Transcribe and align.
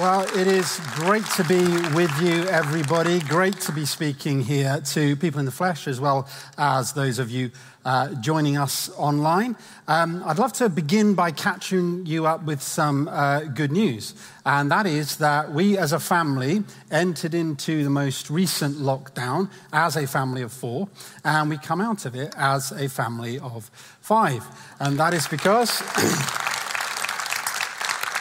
Well, 0.00 0.22
it 0.34 0.46
is 0.46 0.80
great 0.94 1.26
to 1.36 1.44
be 1.44 1.62
with 1.94 2.10
you, 2.22 2.44
everybody. 2.44 3.18
Great 3.18 3.60
to 3.60 3.72
be 3.72 3.84
speaking 3.84 4.40
here 4.40 4.80
to 4.92 5.14
people 5.16 5.40
in 5.40 5.44
the 5.44 5.52
flesh 5.52 5.86
as 5.86 6.00
well 6.00 6.26
as 6.56 6.94
those 6.94 7.18
of 7.18 7.30
you 7.30 7.50
uh, 7.84 8.14
joining 8.14 8.56
us 8.56 8.90
online. 8.96 9.56
Um, 9.88 10.22
I'd 10.24 10.38
love 10.38 10.54
to 10.54 10.70
begin 10.70 11.12
by 11.14 11.32
catching 11.32 12.06
you 12.06 12.26
up 12.26 12.44
with 12.44 12.62
some 12.62 13.08
uh, 13.08 13.40
good 13.40 13.72
news, 13.72 14.14
and 14.46 14.70
that 14.70 14.86
is 14.86 15.16
that 15.16 15.52
we 15.52 15.76
as 15.76 15.92
a 15.92 16.00
family 16.00 16.64
entered 16.90 17.34
into 17.34 17.84
the 17.84 17.90
most 17.90 18.30
recent 18.30 18.76
lockdown 18.76 19.50
as 19.70 19.96
a 19.96 20.06
family 20.06 20.40
of 20.40 20.50
four, 20.50 20.88
and 21.26 21.50
we 21.50 21.58
come 21.58 21.82
out 21.82 22.06
of 22.06 22.14
it 22.14 22.32
as 22.38 22.72
a 22.72 22.88
family 22.88 23.38
of 23.38 23.70
five. 24.00 24.46
And 24.78 24.98
that 24.98 25.12
is 25.12 25.28
because. 25.28 25.82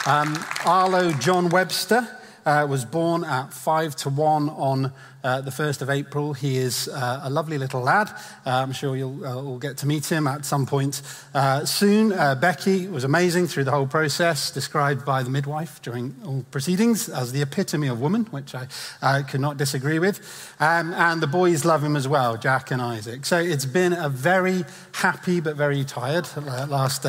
Um, 0.05 0.37
Arlo 0.65 1.11
John 1.11 1.49
Webster 1.49 2.07
uh, 2.45 2.65
was 2.67 2.85
born 2.85 3.23
at 3.23 3.53
five 3.53 3.95
to 3.97 4.09
one 4.09 4.49
on 4.49 4.93
uh, 5.23 5.41
the 5.41 5.51
1st 5.51 5.81
of 5.81 5.89
April. 5.89 6.33
He 6.33 6.57
is 6.57 6.87
uh, 6.87 7.21
a 7.23 7.29
lovely 7.29 7.57
little 7.57 7.81
lad. 7.81 8.09
Uh, 8.45 8.51
I'm 8.51 8.71
sure 8.71 8.95
you'll 8.95 9.25
uh, 9.25 9.35
all 9.35 9.57
get 9.57 9.75
to 9.77 9.85
meet 9.85 10.09
him 10.09 10.25
at 10.25 10.45
some 10.45 10.65
point 10.65 11.01
uh, 11.33 11.65
soon. 11.65 12.09
Becky 12.39 12.87
was 12.87 13.03
amazing 13.03 13.47
through 13.47 13.65
the 13.65 13.71
whole 13.71 13.87
process, 13.87 14.51
described 14.51 15.03
by 15.05 15.21
the 15.21 15.29
midwife 15.29 15.81
during 15.81 16.15
all 16.25 16.45
proceedings 16.49 17.09
as 17.09 17.33
the 17.33 17.41
epitome 17.41 17.87
of 17.87 17.99
woman, 17.99 18.25
which 18.31 18.55
I 18.55 19.23
could 19.23 19.41
not 19.41 19.57
disagree 19.57 19.99
with. 19.99 20.55
Um, 20.61 20.93
and 20.93 21.21
the 21.21 21.27
boys 21.27 21.65
love 21.65 21.83
him 21.83 21.97
as 21.97 22.07
well, 22.07 22.37
Jack 22.37 22.71
and 22.71 22.81
Isaac. 22.81 23.25
So 23.25 23.37
it's 23.37 23.65
been 23.65 23.91
a 23.91 24.07
very 24.07 24.63
happy 24.93 25.41
but 25.41 25.57
very 25.57 25.83
tired 25.83 26.27
last 26.69 27.05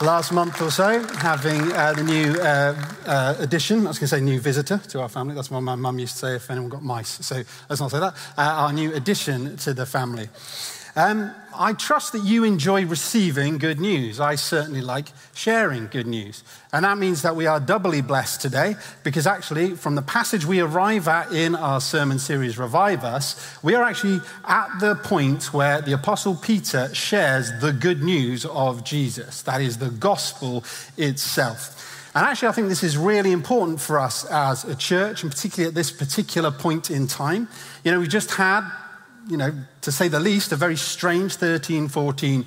last 0.00 0.32
month 0.32 0.60
or 0.60 0.70
so, 0.70 1.02
having 1.18 1.72
uh, 1.72 1.92
the 1.94 2.02
new 2.02 2.32
uh, 2.40 2.74
uh, 3.06 3.34
addition, 3.38 3.86
I 3.86 3.88
was 3.88 3.98
going 3.98 4.08
to 4.08 4.16
say 4.16 4.20
new 4.20 4.40
visitor 4.40 4.78
to 4.88 5.00
our 5.00 5.08
family. 5.08 5.34
That's 5.34 5.50
what 5.50 5.60
my 5.60 5.74
mum 5.74 5.98
used 5.98 6.14
to 6.14 6.18
say 6.18 6.34
if 6.36 6.50
anyone 6.50 6.68
got 6.68 6.82
mice. 6.82 7.24
So 7.24 7.42
let's 7.68 7.80
not 7.80 7.90
say 7.90 8.00
that. 8.00 8.14
Uh, 8.36 8.42
our 8.42 8.72
new 8.72 8.94
addition 8.94 9.56
to 9.58 9.72
the 9.72 9.86
family. 9.86 10.28
Um, 10.96 11.30
I 11.54 11.74
trust 11.74 12.12
that 12.12 12.24
you 12.24 12.44
enjoy 12.44 12.86
receiving 12.86 13.58
good 13.58 13.78
news. 13.78 14.18
I 14.18 14.36
certainly 14.36 14.80
like 14.80 15.08
sharing 15.34 15.88
good 15.88 16.06
news. 16.06 16.42
And 16.72 16.86
that 16.86 16.96
means 16.96 17.20
that 17.20 17.36
we 17.36 17.46
are 17.46 17.60
doubly 17.60 18.00
blessed 18.00 18.40
today 18.40 18.76
because 19.04 19.26
actually, 19.26 19.74
from 19.74 19.94
the 19.94 20.00
passage 20.00 20.46
we 20.46 20.60
arrive 20.60 21.06
at 21.06 21.32
in 21.32 21.54
our 21.54 21.82
sermon 21.82 22.18
series, 22.18 22.56
Revive 22.56 23.04
Us, 23.04 23.58
we 23.62 23.74
are 23.74 23.84
actually 23.84 24.20
at 24.46 24.68
the 24.80 24.94
point 24.94 25.52
where 25.52 25.82
the 25.82 25.92
Apostle 25.92 26.34
Peter 26.34 26.94
shares 26.94 27.52
the 27.60 27.74
good 27.74 28.02
news 28.02 28.46
of 28.46 28.82
Jesus. 28.82 29.42
That 29.42 29.60
is 29.60 29.76
the 29.76 29.90
gospel 29.90 30.64
itself. 30.96 32.10
And 32.14 32.24
actually, 32.24 32.48
I 32.48 32.52
think 32.52 32.68
this 32.68 32.82
is 32.82 32.96
really 32.96 33.32
important 33.32 33.82
for 33.82 33.98
us 33.98 34.24
as 34.24 34.64
a 34.64 34.74
church, 34.74 35.22
and 35.22 35.30
particularly 35.30 35.68
at 35.68 35.74
this 35.74 35.90
particular 35.90 36.50
point 36.50 36.90
in 36.90 37.06
time. 37.06 37.48
You 37.84 37.92
know, 37.92 38.00
we 38.00 38.08
just 38.08 38.30
had 38.30 38.66
you 39.28 39.36
know, 39.36 39.52
to 39.82 39.92
say 39.92 40.08
the 40.08 40.20
least, 40.20 40.52
a 40.52 40.56
very 40.56 40.76
strange 40.76 41.36
13, 41.36 41.88
14 41.88 42.44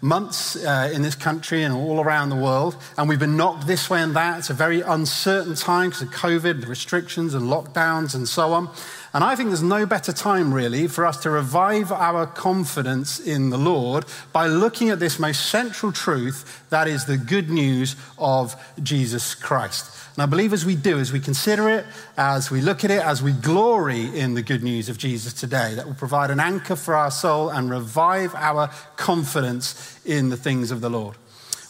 months 0.00 0.56
uh, 0.56 0.90
in 0.92 1.02
this 1.02 1.14
country 1.14 1.62
and 1.62 1.72
all 1.72 2.00
around 2.00 2.30
the 2.30 2.36
world. 2.36 2.76
And 2.98 3.08
we've 3.08 3.18
been 3.18 3.36
knocked 3.36 3.66
this 3.66 3.88
way 3.88 4.02
and 4.02 4.14
that. 4.16 4.40
It's 4.40 4.50
a 4.50 4.54
very 4.54 4.80
uncertain 4.80 5.54
time 5.54 5.90
because 5.90 6.02
of 6.02 6.08
COVID, 6.08 6.60
the 6.60 6.66
restrictions 6.66 7.34
and 7.34 7.44
lockdowns 7.44 8.14
and 8.14 8.28
so 8.28 8.52
on. 8.52 8.70
And 9.14 9.22
I 9.22 9.36
think 9.36 9.50
there's 9.50 9.62
no 9.62 9.84
better 9.84 10.12
time, 10.12 10.54
really, 10.54 10.88
for 10.88 11.04
us 11.04 11.18
to 11.18 11.30
revive 11.30 11.92
our 11.92 12.26
confidence 12.26 13.20
in 13.20 13.50
the 13.50 13.58
Lord 13.58 14.06
by 14.32 14.46
looking 14.46 14.88
at 14.88 15.00
this 15.00 15.18
most 15.18 15.46
central 15.46 15.92
truth 15.92 16.64
that 16.70 16.88
is 16.88 17.04
the 17.04 17.18
good 17.18 17.50
news 17.50 17.94
of 18.16 18.56
Jesus 18.82 19.34
Christ. 19.34 19.98
And 20.14 20.22
I 20.22 20.26
believe 20.26 20.54
as 20.54 20.64
we 20.64 20.76
do, 20.76 20.98
as 20.98 21.12
we 21.12 21.20
consider 21.20 21.68
it, 21.68 21.84
as 22.16 22.50
we 22.50 22.62
look 22.62 22.84
at 22.84 22.90
it, 22.90 23.02
as 23.02 23.22
we 23.22 23.32
glory 23.32 24.18
in 24.18 24.32
the 24.32 24.42
good 24.42 24.62
news 24.62 24.88
of 24.88 24.96
Jesus 24.96 25.34
today, 25.34 25.74
that 25.74 25.86
will 25.86 25.94
provide 25.94 26.30
an 26.30 26.40
anchor 26.40 26.76
for 26.76 26.94
our 26.94 27.10
soul 27.10 27.50
and 27.50 27.70
revive 27.70 28.34
our 28.34 28.70
confidence 28.96 29.98
in 30.06 30.30
the 30.30 30.36
things 30.36 30.70
of 30.70 30.80
the 30.80 30.90
Lord. 30.90 31.16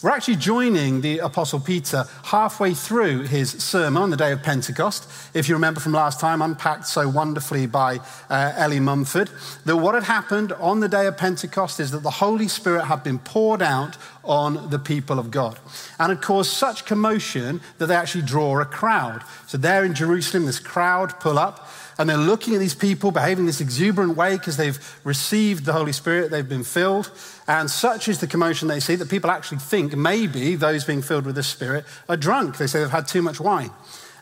We're 0.03 0.09
actually 0.09 0.35
joining 0.35 0.99
the 0.99 1.19
Apostle 1.19 1.61
Peter 1.61 2.03
halfway 2.23 2.73
through 2.73 3.21
his 3.21 3.51
sermon 3.51 4.03
on 4.03 4.09
the 4.09 4.17
day 4.17 4.33
of 4.33 4.43
Pentecost. 4.43 5.09
If 5.33 5.47
you 5.47 5.55
remember 5.55 5.79
from 5.79 5.93
last 5.93 6.19
time, 6.19 6.41
unpacked 6.41 6.87
so 6.87 7.07
wonderfully 7.07 7.67
by 7.67 8.01
uh, 8.29 8.51
Ellie 8.57 8.81
Mumford, 8.81 9.29
that 9.63 9.77
what 9.77 9.95
had 9.95 10.03
happened 10.03 10.51
on 10.51 10.81
the 10.81 10.89
day 10.89 11.07
of 11.07 11.15
Pentecost 11.15 11.79
is 11.79 11.91
that 11.91 12.03
the 12.03 12.09
Holy 12.09 12.49
Spirit 12.49 12.83
had 12.83 13.01
been 13.01 13.17
poured 13.17 13.61
out 13.61 13.95
on 14.25 14.69
the 14.71 14.79
people 14.79 15.19
of 15.19 15.31
God. 15.31 15.57
And 15.97 16.09
had 16.09 16.21
caused 16.21 16.51
such 16.51 16.83
commotion 16.83 17.61
that 17.77 17.85
they 17.85 17.95
actually 17.95 18.25
draw 18.25 18.59
a 18.59 18.65
crowd. 18.65 19.23
So 19.47 19.57
there 19.57 19.85
in 19.85 19.93
Jerusalem, 19.93 20.47
this 20.47 20.59
crowd 20.59 21.17
pull 21.21 21.39
up 21.39 21.69
and 21.97 22.09
they're 22.09 22.17
looking 22.17 22.53
at 22.55 22.59
these 22.59 22.75
people 22.75 23.11
behaving 23.11 23.45
this 23.45 23.61
exuberant 23.61 24.17
way 24.17 24.37
because 24.37 24.57
they've 24.57 24.99
received 25.03 25.65
the 25.65 25.73
Holy 25.73 25.91
Spirit, 25.91 26.31
they've 26.31 26.47
been 26.47 26.63
filled. 26.63 27.11
And 27.47 27.69
such 27.69 28.07
is 28.07 28.19
the 28.19 28.27
commotion 28.27 28.67
they 28.67 28.79
see 28.79 28.95
that 28.95 29.09
people 29.09 29.29
actually 29.29 29.59
think 29.59 29.95
maybe 29.95 30.55
those 30.55 30.83
being 30.83 31.01
filled 31.01 31.25
with 31.25 31.35
the 31.35 31.43
Spirit 31.43 31.85
are 32.09 32.17
drunk. 32.17 32.57
They 32.57 32.67
say 32.67 32.79
they've 32.79 32.89
had 32.89 33.07
too 33.07 33.21
much 33.21 33.39
wine. 33.39 33.71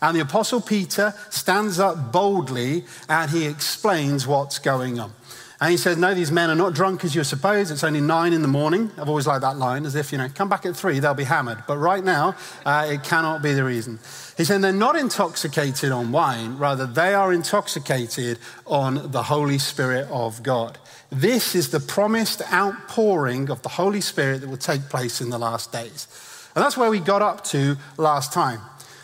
And 0.02 0.18
the 0.18 0.22
Apostle 0.22 0.62
Peter 0.62 1.14
stands 1.30 1.80
up 1.80 2.12
boldly 2.12 2.86
and 3.08 3.30
he 3.30 3.46
explains 3.46 4.26
what's 4.26 4.58
going 4.58 5.00
on. 5.00 5.14
And 5.62 5.70
he 5.70 5.78
says, 5.78 5.96
No, 5.96 6.16
these 6.16 6.32
men 6.32 6.50
are 6.50 6.56
not 6.56 6.74
drunk 6.74 7.06
as 7.06 7.14
you 7.14 7.24
suppose. 7.24 7.70
It's 7.70 7.84
only 7.84 8.02
nine 8.02 8.34
in 8.34 8.42
the 8.42 8.48
morning. 8.48 8.90
I've 8.98 9.08
always 9.08 9.28
liked 9.28 9.42
that 9.42 9.58
line, 9.58 9.86
as 9.86 9.94
if, 9.94 10.12
you 10.12 10.18
know, 10.18 10.28
come 10.28 10.50
back 10.50 10.66
at 10.66 10.76
three, 10.76 11.00
they'll 11.00 11.14
be 11.14 11.24
hammered. 11.24 11.64
But 11.68 11.78
right 11.78 12.04
now, 12.04 12.36
uh, 12.66 12.88
it 12.90 13.04
cannot 13.04 13.44
be 13.44 13.54
the 13.54 13.64
reason. 13.64 14.00
He's 14.36 14.48
saying 14.48 14.62
they're 14.62 14.74
not 14.74 14.96
intoxicated 14.96 15.92
on 15.92 16.12
wine, 16.12 16.58
rather, 16.58 16.88
they 16.88 17.14
are 17.14 17.32
intoxicated 17.32 18.40
on 18.66 19.12
the 19.12 19.22
Holy 19.22 19.60
Spirit 19.60 20.08
of 20.10 20.42
God. 20.42 20.80
This 21.12 21.54
is 21.54 21.70
the 21.70 21.80
promised 21.80 22.42
outpouring 22.52 23.52
of 23.52 23.62
the 23.62 23.70
Holy 23.70 24.02
Spirit 24.02 24.42
that 24.42 24.50
will 24.50 24.58
take 24.58 24.90
place 24.90 25.22
in 25.22 25.30
the 25.30 25.38
last 25.38 25.72
days. 25.72 26.08
And 26.56 26.66
that's 26.66 26.76
where 26.76 26.90
we 26.90 27.00
got 27.00 27.22
up 27.22 27.44
to 27.46 27.78
last 27.98 28.34
time. 28.34 28.62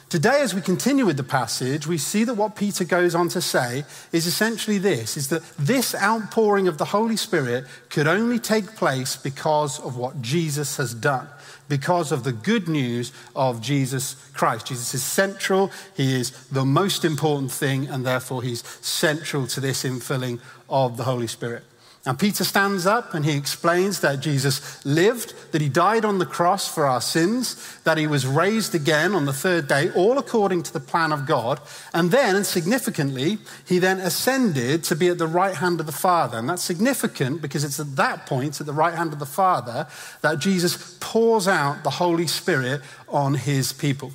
Today, 0.09 0.40
as 0.40 0.56
we 0.56 0.62
continue 0.62 1.06
with 1.06 1.18
the 1.18 1.23
passage, 1.23 1.85
we 1.85 1.97
see 1.97 2.23
that 2.23 2.35
what 2.35 2.56
Peter 2.56 2.85
goes 2.85 3.13
on 3.13 3.28
to 3.28 3.41
say 3.41 3.84
is 4.13 4.25
essentially 4.25 4.78
this 4.78 5.18
is 5.18 5.28
that 5.28 5.44
this 5.59 5.94
outpouring 5.95 6.69
of 6.69 6.78
the 6.78 6.85
Holy 6.85 7.18
Spirit 7.18 7.66
could 7.90 8.07
only 8.07 8.40
take 8.40 8.78
place 8.78 9.17
because 9.17 9.81
of 9.81 9.97
what 9.97 10.22
Jesus 10.22 10.78
has 10.78 10.94
done, 10.94 11.28
because 11.67 12.13
of 12.13 12.23
the 12.23 12.31
good 12.31 12.69
news 12.69 13.12
of 13.35 13.59
Jesus 13.59 14.16
Christ. 14.34 14.67
Jesus 14.67 14.93
is 14.93 15.03
central, 15.03 15.72
he 15.93 16.16
is 16.16 16.32
the 16.47 16.64
most 16.64 17.03
important 17.03 17.52
thing, 17.52 17.90
and 17.90 18.05
therefore 18.05 18.41
he's 18.41 18.66
central 18.79 19.46
to 19.47 19.59
this 19.59 19.84
infilling 19.84 20.40
of 20.70 20.96
the 20.96 21.03
Holy 21.03 21.28
Spirit. 21.28 21.66
And 22.08 22.18
Peter 22.18 22.46
stands 22.46 22.86
up 22.86 23.14
and 23.14 23.26
he 23.26 23.36
explains 23.36 24.00
that 24.00 24.22
Jesus 24.22 24.86
lived, 24.86 25.34
that 25.52 25.59
he 25.59 25.68
died 25.68 26.06
on 26.06 26.20
the 26.20 26.26
cross 26.26 26.74
for 26.74 26.86
our 26.86 27.02
sins, 27.02 27.78
that 27.84 27.98
he 27.98 28.08
was 28.08 28.26
raised 28.26 28.74
again 28.74 29.14
on 29.14 29.26
the 29.26 29.34
third 29.34 29.68
day, 29.68 29.92
all 29.92 30.18
according 30.18 30.64
to 30.64 30.72
the 30.72 30.80
plan 30.80 31.12
of 31.12 31.26
God. 31.26 31.59
And 31.94 32.09
then, 32.09 32.38
and 32.38 32.46
significantly, 32.46 33.40
he 33.68 33.78
then 33.78 34.00
ascended 34.00 34.86
to 34.86 34.96
be 34.96 35.09
at 35.09 35.18
the 35.18 35.28
right 35.28 35.56
hand 35.56 35.82
of 35.82 35.86
the 35.86 35.92
Father. 35.92 36.38
And 36.38 36.48
that's 36.48 36.64
significant 36.64 37.42
because 37.42 37.66
it's 37.66 37.78
at 37.78 37.98
that 37.98 38.26
point, 38.26 38.62
at 38.62 38.68
the 38.68 38.72
right 38.72 38.94
hand 38.94 39.12
of 39.12 39.20
the 39.20 39.26
Father, 39.26 39.86
that 40.22 40.40
Jesus 40.40 40.96
pours 41.02 41.46
out 41.46 41.84
the 41.84 41.90
Holy 41.90 42.28
Spirit 42.28 42.80
on 43.09 43.34
his 43.34 43.74
people. 43.74 44.14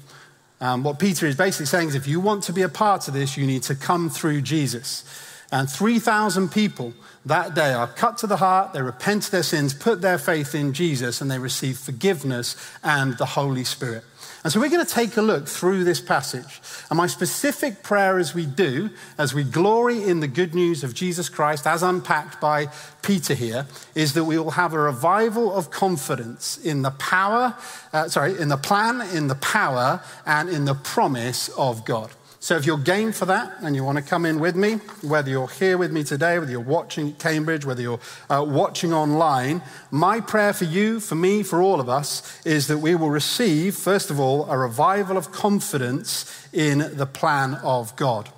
Um, 0.62 0.82
what 0.82 0.98
Peter 0.98 1.26
is 1.26 1.36
basically 1.36 1.66
saying 1.66 1.88
is 1.88 1.94
if 1.94 2.08
you 2.08 2.20
want 2.20 2.42
to 2.44 2.54
be 2.54 2.62
a 2.62 2.70
part 2.70 3.06
of 3.06 3.12
this, 3.12 3.36
you 3.36 3.44
need 3.44 3.64
to 3.64 3.74
come 3.74 4.08
through 4.08 4.40
Jesus. 4.40 5.04
And 5.52 5.70
3,000 5.70 6.50
people 6.50 6.94
that 7.26 7.54
day 7.54 7.74
are 7.74 7.86
cut 7.86 8.16
to 8.18 8.26
the 8.26 8.38
heart, 8.38 8.72
they 8.72 8.80
repent 8.80 9.24
their 9.24 9.42
sins, 9.42 9.74
put 9.74 10.00
their 10.00 10.18
faith 10.18 10.54
in 10.54 10.72
Jesus, 10.72 11.20
and 11.20 11.30
they 11.30 11.38
receive 11.38 11.78
forgiveness 11.78 12.56
and 12.82 13.18
the 13.18 13.26
Holy 13.26 13.62
Spirit. 13.62 14.02
And 14.44 14.52
so 14.52 14.58
we're 14.58 14.70
going 14.70 14.84
to 14.84 14.92
take 14.92 15.16
a 15.16 15.22
look 15.22 15.46
through 15.46 15.84
this 15.84 16.00
passage. 16.00 16.60
And 16.90 16.96
my 16.96 17.06
specific 17.06 17.84
prayer 17.84 18.18
as 18.18 18.34
we 18.34 18.44
do, 18.44 18.90
as 19.16 19.34
we 19.34 19.44
glory 19.44 20.02
in 20.02 20.18
the 20.18 20.26
good 20.26 20.52
news 20.52 20.82
of 20.82 20.94
Jesus 20.94 21.28
Christ, 21.28 21.64
as 21.64 21.82
unpacked 21.82 22.40
by 22.40 22.68
Peter 23.02 23.34
here, 23.34 23.66
is 23.94 24.14
that 24.14 24.24
we 24.24 24.38
will 24.38 24.52
have 24.52 24.72
a 24.72 24.80
revival 24.80 25.54
of 25.54 25.70
confidence 25.70 26.58
in 26.58 26.82
the 26.82 26.90
power, 26.92 27.54
uh, 27.92 28.08
sorry, 28.08 28.36
in 28.40 28.48
the 28.48 28.56
plan, 28.56 29.00
in 29.14 29.28
the 29.28 29.36
power, 29.36 30.02
and 30.26 30.48
in 30.48 30.64
the 30.64 30.74
promise 30.74 31.48
of 31.50 31.84
God. 31.84 32.10
So 32.42 32.56
if 32.56 32.66
you're 32.66 32.76
game 32.76 33.12
for 33.12 33.24
that 33.26 33.58
and 33.60 33.76
you 33.76 33.84
want 33.84 33.98
to 33.98 34.02
come 34.02 34.26
in 34.26 34.40
with 34.40 34.56
me, 34.56 34.80
whether 35.00 35.30
you're 35.30 35.46
here 35.46 35.78
with 35.78 35.92
me 35.92 36.02
today, 36.02 36.40
whether 36.40 36.50
you're 36.50 36.58
watching 36.58 37.10
at 37.10 37.20
Cambridge, 37.20 37.64
whether 37.64 37.80
you're 37.80 38.00
uh, 38.28 38.44
watching 38.44 38.92
online, 38.92 39.62
my 39.92 40.18
prayer 40.20 40.52
for 40.52 40.64
you, 40.64 40.98
for 40.98 41.14
me, 41.14 41.44
for 41.44 41.62
all 41.62 41.78
of 41.78 41.88
us 41.88 42.44
is 42.44 42.66
that 42.66 42.78
we 42.78 42.96
will 42.96 43.10
receive, 43.10 43.76
first 43.76 44.10
of 44.10 44.18
all, 44.18 44.50
a 44.50 44.58
revival 44.58 45.16
of 45.16 45.30
confidence 45.30 46.48
in 46.52 46.96
the 46.96 47.06
plan 47.06 47.54
of 47.62 47.94
God. 47.94 48.28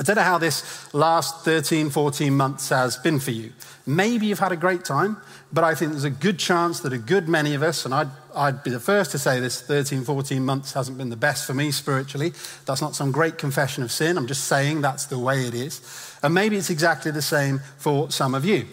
I 0.00 0.04
don't 0.04 0.16
know 0.16 0.22
how 0.22 0.38
this 0.38 0.94
last 0.94 1.44
13, 1.44 1.90
14 1.90 2.34
months 2.34 2.70
has 2.70 2.96
been 2.96 3.20
for 3.20 3.32
you. 3.32 3.52
Maybe 3.84 4.24
you've 4.24 4.38
had 4.38 4.52
a 4.52 4.56
great 4.56 4.86
time, 4.86 5.18
but 5.52 5.64
I 5.64 5.74
think 5.74 5.92
there's 5.92 6.04
a 6.04 6.10
good 6.10 6.38
chance 6.38 6.80
that 6.80 6.94
a 6.94 6.98
good 6.98 7.28
many 7.28 7.54
of 7.54 7.62
us, 7.62 7.84
and 7.84 7.92
I'd 7.92 8.08
I'd 8.38 8.62
be 8.62 8.70
the 8.70 8.80
first 8.80 9.10
to 9.10 9.18
say 9.18 9.40
this 9.40 9.60
13, 9.60 10.04
14 10.04 10.44
months 10.44 10.72
hasn't 10.72 10.96
been 10.96 11.10
the 11.10 11.16
best 11.16 11.46
for 11.46 11.54
me 11.54 11.72
spiritually. 11.72 12.32
That's 12.66 12.80
not 12.80 12.94
some 12.94 13.10
great 13.10 13.36
confession 13.36 13.82
of 13.82 13.90
sin. 13.90 14.16
I'm 14.16 14.28
just 14.28 14.44
saying 14.44 14.80
that's 14.80 15.06
the 15.06 15.18
way 15.18 15.44
it 15.44 15.54
is. 15.54 15.80
And 16.22 16.32
maybe 16.32 16.56
it's 16.56 16.70
exactly 16.70 17.10
the 17.10 17.22
same 17.22 17.60
for 17.78 18.10
some 18.10 18.34
of 18.34 18.44
you. 18.44 18.66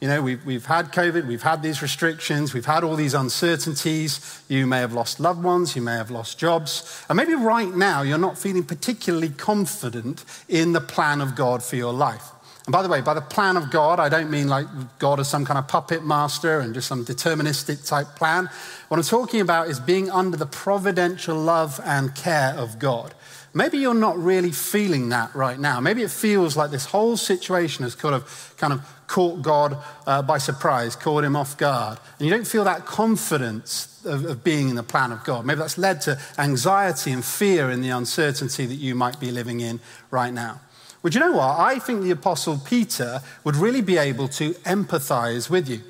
You 0.00 0.06
know, 0.06 0.22
we've, 0.22 0.44
we've 0.46 0.66
had 0.66 0.92
COVID, 0.92 1.26
we've 1.26 1.42
had 1.42 1.60
these 1.60 1.82
restrictions, 1.82 2.54
we've 2.54 2.64
had 2.64 2.84
all 2.84 2.94
these 2.94 3.14
uncertainties. 3.14 4.40
You 4.48 4.64
may 4.64 4.78
have 4.78 4.92
lost 4.92 5.18
loved 5.18 5.42
ones, 5.42 5.74
you 5.74 5.82
may 5.82 5.96
have 5.96 6.12
lost 6.12 6.38
jobs. 6.38 7.04
And 7.08 7.16
maybe 7.16 7.34
right 7.34 7.74
now 7.74 8.02
you're 8.02 8.16
not 8.16 8.38
feeling 8.38 8.62
particularly 8.62 9.30
confident 9.30 10.24
in 10.48 10.72
the 10.72 10.80
plan 10.80 11.20
of 11.20 11.34
God 11.34 11.64
for 11.64 11.74
your 11.74 11.92
life. 11.92 12.30
And 12.68 12.72
by 12.74 12.82
the 12.82 12.88
way, 12.90 13.00
by 13.00 13.14
the 13.14 13.22
plan 13.22 13.56
of 13.56 13.70
God, 13.70 13.98
I 13.98 14.10
don't 14.10 14.30
mean 14.30 14.46
like 14.46 14.66
God 14.98 15.20
as 15.20 15.28
some 15.30 15.46
kind 15.46 15.58
of 15.58 15.66
puppet 15.68 16.04
master 16.04 16.60
and 16.60 16.74
just 16.74 16.86
some 16.86 17.02
deterministic 17.02 17.88
type 17.88 18.08
plan. 18.08 18.50
What 18.88 18.98
I'm 18.98 19.04
talking 19.04 19.40
about 19.40 19.68
is 19.68 19.80
being 19.80 20.10
under 20.10 20.36
the 20.36 20.44
providential 20.44 21.34
love 21.34 21.80
and 21.82 22.14
care 22.14 22.52
of 22.58 22.78
God. 22.78 23.14
Maybe 23.54 23.78
you're 23.78 23.94
not 23.94 24.18
really 24.18 24.50
feeling 24.50 25.08
that 25.08 25.34
right 25.34 25.58
now. 25.58 25.80
Maybe 25.80 26.02
it 26.02 26.10
feels 26.10 26.58
like 26.58 26.70
this 26.70 26.84
whole 26.84 27.16
situation 27.16 27.84
has 27.84 27.94
kind 27.94 28.14
of, 28.14 28.54
kind 28.58 28.74
of 28.74 28.86
caught 29.06 29.40
God 29.40 29.78
uh, 30.06 30.20
by 30.20 30.36
surprise, 30.36 30.94
caught 30.94 31.24
him 31.24 31.36
off 31.36 31.56
guard. 31.56 31.98
And 32.18 32.28
you 32.28 32.34
don't 32.34 32.46
feel 32.46 32.64
that 32.64 32.84
confidence 32.84 34.04
of, 34.04 34.26
of 34.26 34.44
being 34.44 34.68
in 34.68 34.76
the 34.76 34.82
plan 34.82 35.10
of 35.10 35.24
God. 35.24 35.46
Maybe 35.46 35.60
that's 35.60 35.78
led 35.78 36.02
to 36.02 36.20
anxiety 36.36 37.12
and 37.12 37.24
fear 37.24 37.70
in 37.70 37.80
the 37.80 37.88
uncertainty 37.88 38.66
that 38.66 38.74
you 38.74 38.94
might 38.94 39.18
be 39.18 39.30
living 39.30 39.60
in 39.60 39.80
right 40.10 40.34
now. 40.34 40.60
Well, 41.02 41.12
you 41.12 41.20
know 41.20 41.32
what? 41.32 41.58
I 41.58 41.78
think 41.78 42.02
the 42.02 42.10
Apostle 42.10 42.58
Peter 42.58 43.20
would 43.44 43.54
really 43.54 43.82
be 43.82 43.98
able 43.98 44.26
to 44.28 44.54
empathize 44.54 45.48
with 45.48 45.68
you. 45.68 45.80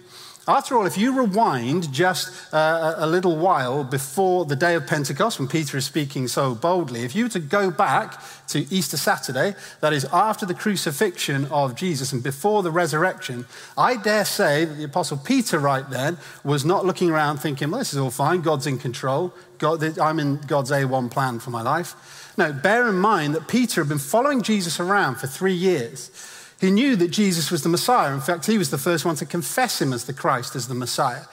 After 0.46 0.76
all, 0.76 0.87
if 0.87 0.96
you 0.96 1.19
rewind 1.19 1.93
just 1.93 2.55
uh, 2.55 2.94
a 2.96 3.06
little 3.06 3.37
while 3.37 3.84
before 3.84 4.46
the 4.46 4.56
day 4.56 4.75
of 4.75 4.87
Pentecost, 4.87 5.38
when 5.38 5.46
Peter 5.46 5.76
is 5.76 5.84
speaking 5.84 6.26
so 6.26 6.55
boldly, 6.55 7.02
if 7.02 7.14
you 7.14 7.25
were 7.25 7.31
to 7.31 7.38
go 7.38 7.70
back 7.70 8.19
to 8.49 8.66
Easter 8.75 8.96
Saturday, 8.96 9.55
that 9.81 9.93
is 9.93 10.06
after 10.06 10.46
the 10.46 10.55
crucifixion 10.55 11.44
of 11.46 11.75
Jesus 11.75 12.12
and 12.12 12.22
before 12.22 12.62
the 12.62 12.70
resurrection, 12.70 13.44
I 13.76 13.96
dare 13.96 14.25
say 14.25 14.64
that 14.64 14.75
the 14.75 14.84
Apostle 14.84 15.19
Peter, 15.19 15.58
right 15.58 15.88
then, 15.88 16.16
was 16.44 16.64
not 16.64 16.87
looking 16.87 17.10
around 17.10 17.38
thinking, 17.38 17.70
well, 17.70 17.81
this 17.81 17.93
is 17.93 17.99
all 17.99 18.10
fine, 18.10 18.40
God's 18.40 18.66
in 18.66 18.78
control, 18.78 19.34
God, 19.58 19.99
I'm 19.99 20.19
in 20.19 20.37
God's 20.46 20.70
A1 20.70 21.10
plan 21.10 21.40
for 21.40 21.50
my 21.50 21.60
life. 21.60 22.27
No, 22.38 22.52
bear 22.52 22.88
in 22.88 22.94
mind 22.94 23.35
that 23.35 23.49
Peter 23.49 23.81
had 23.81 23.88
been 23.88 23.99
following 23.99 24.43
Jesus 24.43 24.79
around 24.79 25.17
for 25.17 25.26
three 25.26 25.52
years. 25.52 26.12
He 26.61 26.70
knew 26.70 26.94
that 26.94 27.08
Jesus 27.08 27.50
was 27.50 27.64
the 27.64 27.69
Messiah. 27.69 28.14
In 28.14 28.20
fact, 28.20 28.46
he 28.46 28.58
was 28.58 28.70
the 28.70 28.79
first 28.79 29.05
one 29.05 29.17
to 29.17 29.26
confess 29.26 29.82
him 29.82 29.93
as 29.93 30.05
the 30.05 30.12
Christ, 30.12 30.55
as 30.55 30.69
the 30.69 30.75
Messiah. 30.75 31.25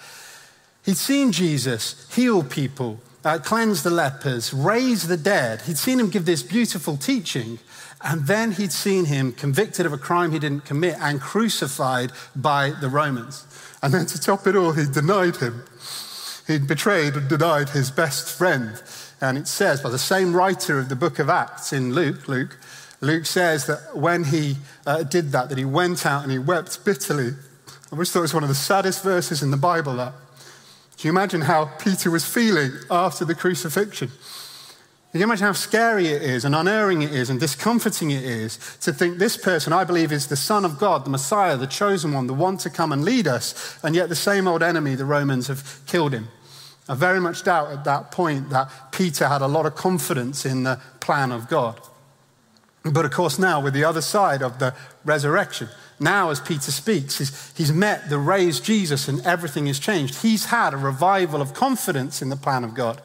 He'd 0.84 0.98
seen 0.98 1.32
Jesus 1.32 2.12
heal 2.12 2.44
people, 2.44 3.00
uh, 3.24 3.38
cleanse 3.38 3.84
the 3.84 3.92
lepers, 3.92 4.52
raise 4.52 5.08
the 5.08 5.16
dead. 5.16 5.62
He'd 5.62 5.78
seen 5.78 6.00
him 6.00 6.10
give 6.10 6.26
this 6.26 6.42
beautiful 6.42 6.98
teaching. 6.98 7.60
And 8.02 8.26
then 8.26 8.54
he'd 8.54 8.72
seen 8.72 9.06
him 9.06 9.32
convicted 9.32 9.86
of 9.86 9.94
a 9.94 10.00
crime 10.00 10.32
he 10.32 10.40
didn't 10.40 10.66
commit 10.66 10.96
and 11.00 11.22
crucified 11.22 12.12
by 12.36 12.72
the 12.82 12.90
Romans. 12.90 13.46
And 13.84 13.94
then 13.94 14.08
to 14.08 14.20
top 14.20 14.48
it 14.48 14.56
all, 14.56 14.72
he 14.72 14.86
denied 14.86 15.38
him. 15.38 15.64
He'd 16.48 16.68
betrayed 16.68 17.14
and 17.14 17.30
denied 17.30 17.70
his 17.70 17.92
best 17.92 18.36
friend. 18.36 18.82
And 19.26 19.40
it 19.40 19.48
says 19.48 19.82
by 19.82 19.90
the 19.90 19.98
same 19.98 20.36
writer 20.36 20.78
of 20.78 20.90
the 20.90 20.96
book 20.96 21.18
of 21.18 21.30
Acts 21.30 21.74
in 21.74 21.94
Luke, 21.94 22.28
Luke, 22.28 22.58
Luke 23.02 23.26
says 23.26 23.66
that 23.66 23.96
when 23.96 24.26
he 24.26 24.58
uh, 24.86 25.04
did 25.04 25.32
that, 25.32 25.50
that 25.50 25.58
he 25.58 25.66
went 25.66 26.06
out 26.06 26.24
and 26.24 26.32
he 26.32 26.38
wept 26.38 26.86
bitterly. 26.86 27.32
I 27.68 27.72
always 27.92 28.12
thought 28.12 28.20
it 28.20 28.22
was 28.24 28.34
one 28.34 28.44
of 28.44 28.50
the 28.50 28.56
saddest 28.56 29.04
verses 29.04 29.42
in 29.42 29.52
the 29.52 29.58
Bible, 29.58 29.96
that. 29.96 30.14
Can 30.98 31.08
you 31.08 31.10
imagine 31.10 31.42
how 31.42 31.66
Peter 31.66 32.10
was 32.10 32.24
feeling 32.24 32.72
after 32.90 33.26
the 33.26 33.36
crucifixion? 33.36 34.10
Can 35.12 35.22
you 35.22 35.24
imagine 35.24 35.48
how 35.48 35.54
scary 35.54 36.08
it 36.08 36.22
is 36.22 36.46
and 36.46 36.56
unerring 36.56 37.02
it 37.02 37.12
is 37.12 37.30
and 37.30 37.40
discomforting 37.40 38.12
it 38.12 38.24
is 38.24 38.58
to 38.82 38.94
think 38.94 39.18
this 39.18 39.38
person, 39.38 39.74
I 39.74 39.84
believe, 39.86 40.12
is 40.12 40.28
the 40.28 40.36
Son 40.36 40.66
of 40.66 40.78
God, 40.78 41.06
the 41.06 41.10
Messiah, 41.10 41.58
the 41.58 41.68
chosen 41.68 42.14
one, 42.14 42.28
the 42.28 42.34
one 42.34 42.58
to 42.58 42.70
come 42.70 42.92
and 42.92 43.04
lead 43.04 43.28
us, 43.28 43.80
and 43.84 43.96
yet 43.96 44.10
the 44.10 44.16
same 44.16 44.48
old 44.48 44.62
enemy, 44.62 44.96
the 44.96 45.06
Romans, 45.06 45.48
have 45.48 45.82
killed 45.86 46.14
him. 46.14 46.28
I 46.88 46.94
very 46.94 47.20
much 47.20 47.44
doubt 47.44 47.72
at 47.72 47.84
that 47.86 48.12
point 48.12 48.50
that 48.52 48.70
Peter 48.92 49.28
had 49.28 49.42
a 49.42 49.48
lot 49.48 49.66
of 49.66 49.76
confidence 49.76 50.46
in 50.46 50.64
the 50.64 50.80
plan 51.00 51.32
of 51.32 51.48
God. 51.48 51.80
But 52.84 53.06
of 53.06 53.12
course, 53.12 53.40
now 53.40 53.60
with 53.60 53.74
the 53.74 53.84
other 53.84 54.02
side 54.02 54.44
of 54.44 54.60
the 54.60 54.76
resurrection, 55.04 55.70
now 56.00 56.30
as 56.30 56.40
Peter 56.40 56.72
speaks, 56.72 57.18
he's, 57.18 57.54
he's 57.58 57.72
met 57.72 58.10
the 58.10 58.20
raised 58.20 58.64
Jesus 58.64 59.08
and 59.08 59.26
everything 59.26 59.66
has 59.66 59.80
changed. 59.80 60.22
He's 60.22 60.46
had 60.46 60.74
a 60.74 60.78
revival 60.78 61.42
of 61.42 61.56
confidence 61.56 62.22
in 62.22 62.30
the 62.30 62.36
plan 62.36 62.64
of 62.64 62.76
God. 62.76 63.02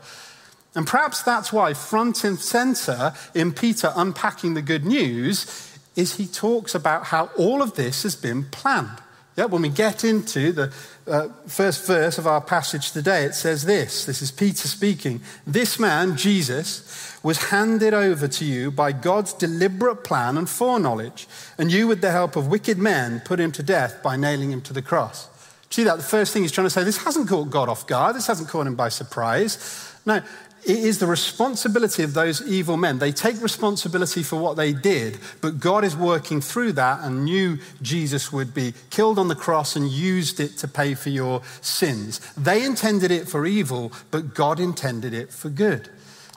And 0.75 0.87
perhaps 0.87 1.23
that's 1.23 1.53
why, 1.53 1.75
front 1.75 2.23
and 2.25 2.39
center 2.39 3.15
in 3.35 3.53
Peter 3.53 3.93
unpacking 3.97 4.55
the 4.55 4.63
good 4.63 4.85
news, 4.85 5.69
is 5.97 6.17
he 6.17 6.27
talks 6.27 6.75
about 6.75 7.07
how 7.07 7.31
all 7.37 7.63
of 7.63 7.75
this 7.75 8.03
has 8.03 8.15
been 8.15 8.45
planned. 8.45 8.99
Yeah, 9.37 9.45
when 9.45 9.63
we 9.63 9.69
get 9.69 10.05
into 10.05 10.53
the 10.53 10.73
uh, 11.07 11.29
first 11.47 11.87
verse 11.87 12.19
of 12.19 12.27
our 12.27 12.41
passage 12.41 12.93
today, 12.93 13.25
it 13.25 13.35
says 13.35 13.65
this 13.65 14.05
this 14.05 14.23
is 14.23 14.31
Peter 14.31 14.69
speaking. 14.69 15.21
This 15.47 15.79
man, 15.79 16.17
Jesus, 16.17 17.17
was 17.23 17.45
handed 17.45 17.95
over 17.95 18.27
to 18.27 18.45
you 18.45 18.71
by 18.71 18.93
God's 18.93 19.33
deliberate 19.33 20.05
plan 20.05 20.37
and 20.37 20.49
foreknowledge, 20.49 21.29
and 21.59 21.71
you, 21.71 21.87
with 21.87 22.01
the 22.01 22.11
help 22.11 22.37
of 22.37 22.49
wicked 22.49 22.79
men, 22.79 23.21
put 23.21 23.39
him 23.39 23.53
to 23.53 23.63
death 23.63 24.03
by 24.03 24.17
nailing 24.17 24.51
him 24.51 24.63
to 24.63 24.73
the 24.73 24.83
cross. 24.83 25.29
See 25.71 25.85
that? 25.85 25.99
The 25.99 26.03
first 26.03 26.33
thing 26.33 26.43
he's 26.43 26.53
trying 26.53 26.67
to 26.67 26.71
say, 26.71 26.83
this 26.83 27.05
hasn't 27.05 27.29
caught 27.29 27.51
God 27.51 27.69
off 27.69 27.87
guard, 27.87 28.17
this 28.17 28.27
hasn't 28.27 28.49
caught 28.49 28.67
him 28.67 28.75
by 28.75 28.89
surprise. 28.89 29.95
No, 30.05 30.21
it 30.65 30.79
is 30.79 30.99
the 30.99 31.07
responsibility 31.07 32.03
of 32.03 32.15
those 32.15 32.47
evil 32.47 32.77
men. 32.77 32.99
They 32.99 33.13
take 33.13 33.41
responsibility 33.41 34.23
for 34.23 34.37
what 34.37 34.57
they 34.57 34.73
did, 34.73 35.19
but 35.41 35.59
God 35.59 35.85
is 35.85 35.97
working 35.97 36.41
through 36.41 36.73
that 36.73 37.01
and 37.03 37.25
knew 37.25 37.59
Jesus 37.81 38.33
would 38.33 38.53
be 38.53 38.75
killed 38.91 39.19
on 39.19 39.29
the 39.29 39.35
cross 39.35 39.77
and 39.77 39.89
used 39.89 40.39
it 40.39 40.59
to 40.59 40.69
pay 40.69 40.95
for 40.95 41.09
your 41.09 41.43
sins. 41.61 42.21
They 42.37 42.65
intended 42.65 43.11
it 43.11 43.29
for 43.29 43.47
evil, 43.47 43.93
but 44.11 44.35
God 44.35 44.61
intended 44.61 45.15
it 45.15 45.33
for 45.33 45.49
good. 45.49 45.89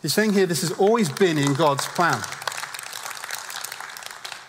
He's 0.02 0.14
saying 0.14 0.34
here 0.34 0.46
this 0.46 0.62
has 0.62 0.72
always 0.72 1.10
been 1.10 1.38
in 1.38 1.54
God's 1.54 1.86
plan. 1.88 2.22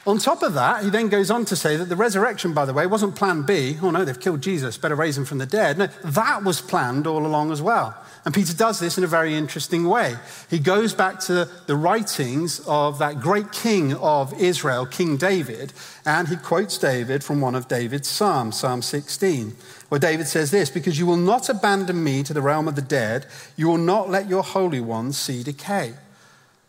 On 0.06 0.18
top 0.18 0.42
of 0.42 0.52
that, 0.52 0.84
he 0.84 0.90
then 0.90 1.08
goes 1.08 1.30
on 1.30 1.46
to 1.46 1.56
say 1.56 1.76
that 1.76 1.86
the 1.86 1.96
resurrection, 1.96 2.52
by 2.52 2.66
the 2.66 2.74
way, 2.74 2.86
wasn't 2.86 3.16
plan 3.16 3.42
B. 3.42 3.78
Oh 3.80 3.90
no, 3.90 4.04
they've 4.04 4.20
killed 4.20 4.42
Jesus, 4.42 4.76
better 4.76 4.94
raise 4.94 5.16
him 5.16 5.24
from 5.24 5.38
the 5.38 5.46
dead. 5.46 5.78
No, 5.78 5.86
that 6.04 6.44
was 6.44 6.60
planned 6.60 7.06
all 7.06 7.24
along 7.24 7.52
as 7.52 7.62
well. 7.62 7.96
And 8.26 8.34
Peter 8.34 8.54
does 8.54 8.80
this 8.80 8.98
in 8.98 9.04
a 9.04 9.06
very 9.06 9.34
interesting 9.34 9.86
way. 9.86 10.16
He 10.50 10.58
goes 10.58 10.92
back 10.92 11.20
to 11.20 11.48
the 11.66 11.76
writings 11.76 12.60
of 12.66 12.98
that 12.98 13.20
great 13.20 13.50
king 13.52 13.94
of 13.94 14.38
Israel, 14.40 14.84
King 14.84 15.16
David, 15.16 15.72
and 16.04 16.28
he 16.28 16.36
quotes 16.36 16.76
David 16.76 17.24
from 17.24 17.40
one 17.40 17.54
of 17.54 17.68
David's 17.68 18.08
Psalms, 18.08 18.58
Psalm 18.58 18.82
16, 18.82 19.56
where 19.88 19.98
David 19.98 20.26
says 20.26 20.50
this 20.50 20.68
Because 20.68 20.98
you 20.98 21.06
will 21.06 21.16
not 21.16 21.48
abandon 21.48 22.04
me 22.04 22.22
to 22.24 22.34
the 22.34 22.42
realm 22.42 22.68
of 22.68 22.76
the 22.76 22.82
dead, 22.82 23.26
you 23.56 23.68
will 23.68 23.78
not 23.78 24.10
let 24.10 24.28
your 24.28 24.42
Holy 24.42 24.80
One 24.80 25.12
see 25.12 25.42
decay. 25.42 25.94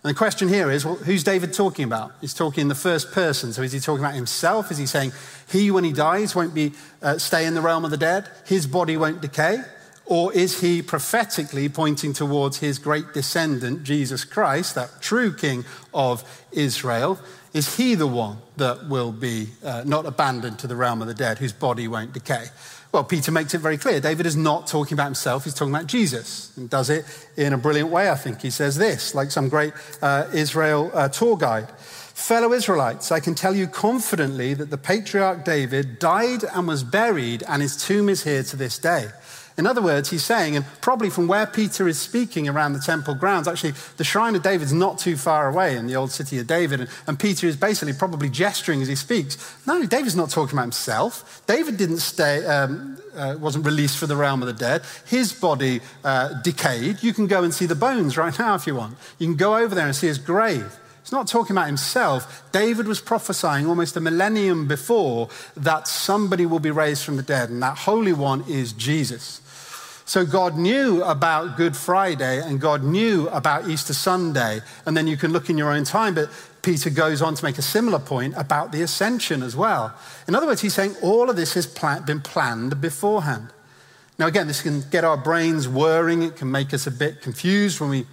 And 0.05 0.12
the 0.12 0.19
question 0.19 0.50
here 0.50 0.69
is 0.69 0.85
well, 0.85 0.97
who's 0.97 1.24
David 1.24 1.51
talking 1.51 1.83
about? 1.83 2.12
He's 2.21 2.35
talking 2.35 2.62
in 2.62 2.67
the 2.67 2.75
first 2.75 3.12
person. 3.12 3.51
So 3.53 3.63
is 3.63 3.71
he 3.71 3.79
talking 3.79 4.05
about 4.05 4.13
himself? 4.13 4.69
Is 4.69 4.77
he 4.77 4.85
saying 4.85 5.13
he, 5.50 5.71
when 5.71 5.83
he 5.83 5.91
dies, 5.91 6.35
won't 6.35 6.53
be, 6.53 6.74
uh, 7.01 7.17
stay 7.17 7.47
in 7.47 7.55
the 7.55 7.62
realm 7.62 7.83
of 7.85 7.89
the 7.89 7.97
dead? 7.97 8.29
His 8.45 8.67
body 8.67 8.97
won't 8.97 9.19
decay? 9.19 9.63
Or 10.05 10.31
is 10.31 10.62
he 10.62 10.83
prophetically 10.83 11.69
pointing 11.69 12.13
towards 12.13 12.59
his 12.59 12.77
great 12.77 13.13
descendant, 13.15 13.81
Jesus 13.81 14.25
Christ, 14.25 14.75
that 14.75 15.01
true 15.01 15.33
king 15.33 15.65
of 15.91 16.24
Israel? 16.51 17.19
Is 17.55 17.77
he 17.77 17.95
the 17.95 18.05
one 18.05 18.39
that 18.57 18.89
will 18.89 19.13
be 19.13 19.47
uh, 19.63 19.83
not 19.85 20.05
abandoned 20.05 20.59
to 20.59 20.67
the 20.67 20.75
realm 20.75 21.01
of 21.01 21.07
the 21.07 21.13
dead, 21.13 21.38
whose 21.38 21.53
body 21.53 21.88
won't 21.88 22.12
decay? 22.12 22.47
Well, 22.91 23.05
Peter 23.05 23.31
makes 23.31 23.53
it 23.53 23.59
very 23.59 23.77
clear. 23.77 24.01
David 24.01 24.25
is 24.25 24.35
not 24.35 24.67
talking 24.67 24.93
about 24.93 25.05
himself, 25.05 25.45
he's 25.45 25.53
talking 25.53 25.74
about 25.74 25.88
Jesus, 25.88 26.51
and 26.57 26.69
does 26.69 26.89
it 26.89 27.05
in 27.38 27.53
a 27.53 27.57
brilliant 27.57 27.91
way, 27.91 28.09
I 28.09 28.15
think. 28.15 28.41
He 28.41 28.50
says 28.50 28.75
this, 28.75 29.15
like 29.15 29.31
some 29.31 29.47
great 29.47 29.71
uh, 30.01 30.27
Israel 30.33 30.91
uh, 30.93 31.07
tour 31.07 31.38
guide. 31.38 31.69
Fellow 31.79 32.51
Israelites, 32.51 33.09
I 33.09 33.21
can 33.21 33.35
tell 33.35 33.55
you 33.55 33.67
confidently 33.67 34.53
that 34.53 34.69
the 34.69 34.77
patriarch 34.77 35.45
David 35.45 35.97
died 35.97 36.43
and 36.43 36.67
was 36.67 36.83
buried, 36.83 37.41
and 37.47 37.62
his 37.62 37.77
tomb 37.77 38.09
is 38.09 38.25
here 38.25 38.43
to 38.43 38.57
this 38.57 38.77
day. 38.77 39.07
In 39.57 39.65
other 39.65 39.81
words, 39.81 40.09
he's 40.09 40.25
saying, 40.25 40.57
and 40.57 40.65
probably 40.81 41.09
from 41.09 41.27
where 41.27 41.47
Peter 41.47 41.88
is 41.88 41.97
speaking 41.97 42.50
around 42.50 42.74
the 42.74 42.79
temple 42.79 43.15
grounds, 43.15 43.47
actually, 43.47 43.74
the 43.95 44.03
shrine 44.03 44.35
of 44.35 44.43
David's 44.43 44.74
not 44.74 45.00
too 45.00 45.15
far 45.15 45.47
away 45.47 45.77
in 45.77 45.88
the 45.88 45.95
old 45.95 46.12
city 46.12 46.39
of 46.39 46.47
David. 46.47 46.81
And, 46.81 46.89
and 47.07 47.17
Peter 47.17 47.47
is 47.47 47.55
basically 47.55 47.93
probably 47.93 48.29
gesturing 48.29 48.81
as 48.81 48.89
he 48.89 48.95
speaks. 48.95 49.38
No, 49.65 49.85
David's 49.85 50.15
not 50.15 50.29
talking 50.29 50.55
about 50.57 50.63
himself. 50.63 51.41
David 51.47 51.77
didn't 51.77 52.00
stay, 52.00 52.45
um, 52.45 52.97
uh, 53.15 53.38
wasn't 53.39 53.65
released 53.65 53.97
for 53.97 54.07
the 54.07 54.17
realm 54.17 54.41
of 54.41 54.47
the 54.47 54.53
dead. 54.53 54.81
His 55.05 55.31
body 55.31 55.79
uh, 56.03 56.41
decayed. 56.41 57.01
You 57.01 57.13
can 57.13 57.27
go 57.27 57.43
and 57.43 57.53
see 57.53 57.65
the 57.65 57.75
bones 57.75 58.17
right 58.17 58.38
now 58.38 58.55
if 58.55 58.67
you 58.67 58.75
want. 58.75 58.97
You 59.19 59.27
can 59.27 59.38
go 59.38 59.55
over 59.55 59.74
there 59.74 59.85
and 59.85 59.95
see 59.95 60.07
his 60.07 60.17
grave. 60.17 60.79
He's 61.01 61.12
not 61.12 61.27
talking 61.27 61.55
about 61.55 61.67
himself. 61.67 62.43
David 62.51 62.88
was 62.88 63.00
prophesying 63.00 63.67
almost 63.67 63.95
a 63.95 64.01
millennium 64.01 64.67
before 64.67 65.29
that 65.55 65.88
somebody 65.88 66.47
will 66.47 66.59
be 66.59 66.71
raised 66.71 67.03
from 67.03 67.15
the 67.15 67.21
dead, 67.21 67.51
and 67.51 67.62
that 67.62 67.77
Holy 67.77 68.12
One 68.12 68.43
is 68.50 68.74
Jesus. 68.74 69.39
So 70.07 70.24
God 70.24 70.55
knew 70.55 71.03
about 71.03 71.57
Good 71.57 71.75
Friday 71.75 72.39
and 72.39 72.62
God 72.62 72.83
knew 72.83 73.27
about 73.29 73.67
Easter 73.67 73.93
Sunday. 73.93 74.62
And 74.85 74.95
then 74.95 75.07
you 75.07 75.17
can 75.17 75.31
look 75.31 75.50
in 75.50 75.57
your 75.57 75.71
own 75.71 75.83
time, 75.83 76.13
but 76.13 76.29
Peter 76.62 76.91
goes 76.91 77.24
on 77.24 77.33
to 77.33 77.43
make 77.43 77.57
a 77.57 77.63
similar 77.63 77.97
point 77.97 78.35
about 78.38 78.71
the 78.71 78.83
ascension 78.83 79.41
as 79.41 79.55
well. 79.55 79.95
In 80.27 80.35
other 80.35 80.45
words, 80.45 80.62
he's 80.62 80.75
saying 80.75 80.95
all 81.01 81.29
of 81.29 81.35
this 81.35 81.55
has 81.55 81.65
been 82.05 82.21
planned 82.21 82.79
beforehand. 82.79 83.50
Now, 84.19 84.27
again, 84.27 84.47
this 84.47 84.62
can 84.62 84.81
get 84.91 85.03
our 85.03 85.17
brains 85.17 85.67
whirring. 85.67 86.21
It 86.21 86.35
can 86.35 86.51
make 86.51 86.74
us 86.74 86.85
a 86.85 86.91
bit 86.91 87.21
confused 87.21 87.81
when 87.81 87.89
we 87.89 88.05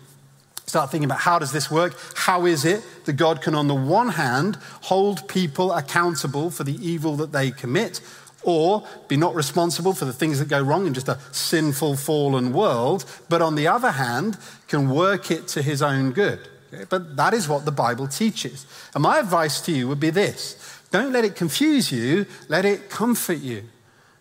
start 0.67 0.91
thinking 0.91 1.05
about 1.05 1.21
how 1.21 1.39
does 1.39 1.53
this 1.53 1.71
work? 1.71 1.95
How 2.15 2.47
is 2.47 2.65
it 2.65 2.83
that 3.05 3.15
God 3.15 3.43
can, 3.43 3.55
on 3.55 3.69
the 3.69 3.75
one 3.75 4.09
hand, 4.09 4.57
hold 4.83 5.29
people 5.29 5.71
accountable 5.73 6.51
for 6.51 6.65
the 6.65 6.75
evil 6.87 7.17
that 7.17 7.33
they 7.33 7.51
commit, 7.51 8.01
or 8.45 8.87
be 9.09 9.17
not 9.17 9.35
responsible 9.35 9.93
for 9.93 10.05
the 10.05 10.13
things 10.13 10.39
that 10.39 10.49
go 10.49 10.61
wrong 10.61 10.87
in 10.87 10.95
just 10.95 11.09
a 11.09 11.19
sinful, 11.33 11.97
fallen 11.97 12.53
world, 12.53 13.05
but 13.29 13.43
on 13.43 13.55
the 13.55 13.67
other 13.67 13.93
hand, 13.93 14.39
can 14.69 14.91
work 14.91 15.31
it 15.31 15.49
to 15.49 15.63
his 15.63 15.83
own 15.83 16.13
good. 16.13 16.49
Okay? 16.73 16.85
But 16.89 17.17
that 17.17 17.35
is 17.35 17.49
what 17.49 17.65
the 17.65 17.73
Bible 17.73 18.09
teaches. 18.09 18.67
And 18.95 19.03
my 19.03 19.19
advice 19.19 19.61
to 19.63 19.73
you 19.73 19.89
would 19.89 20.01
be 20.01 20.11
this 20.11 20.81
don't 20.91 21.13
let 21.13 21.25
it 21.25 21.37
confuse 21.37 21.91
you, 21.91 22.27
let 22.49 22.65
it 22.65 22.91
comfort 22.91 23.39
you. 23.39 23.65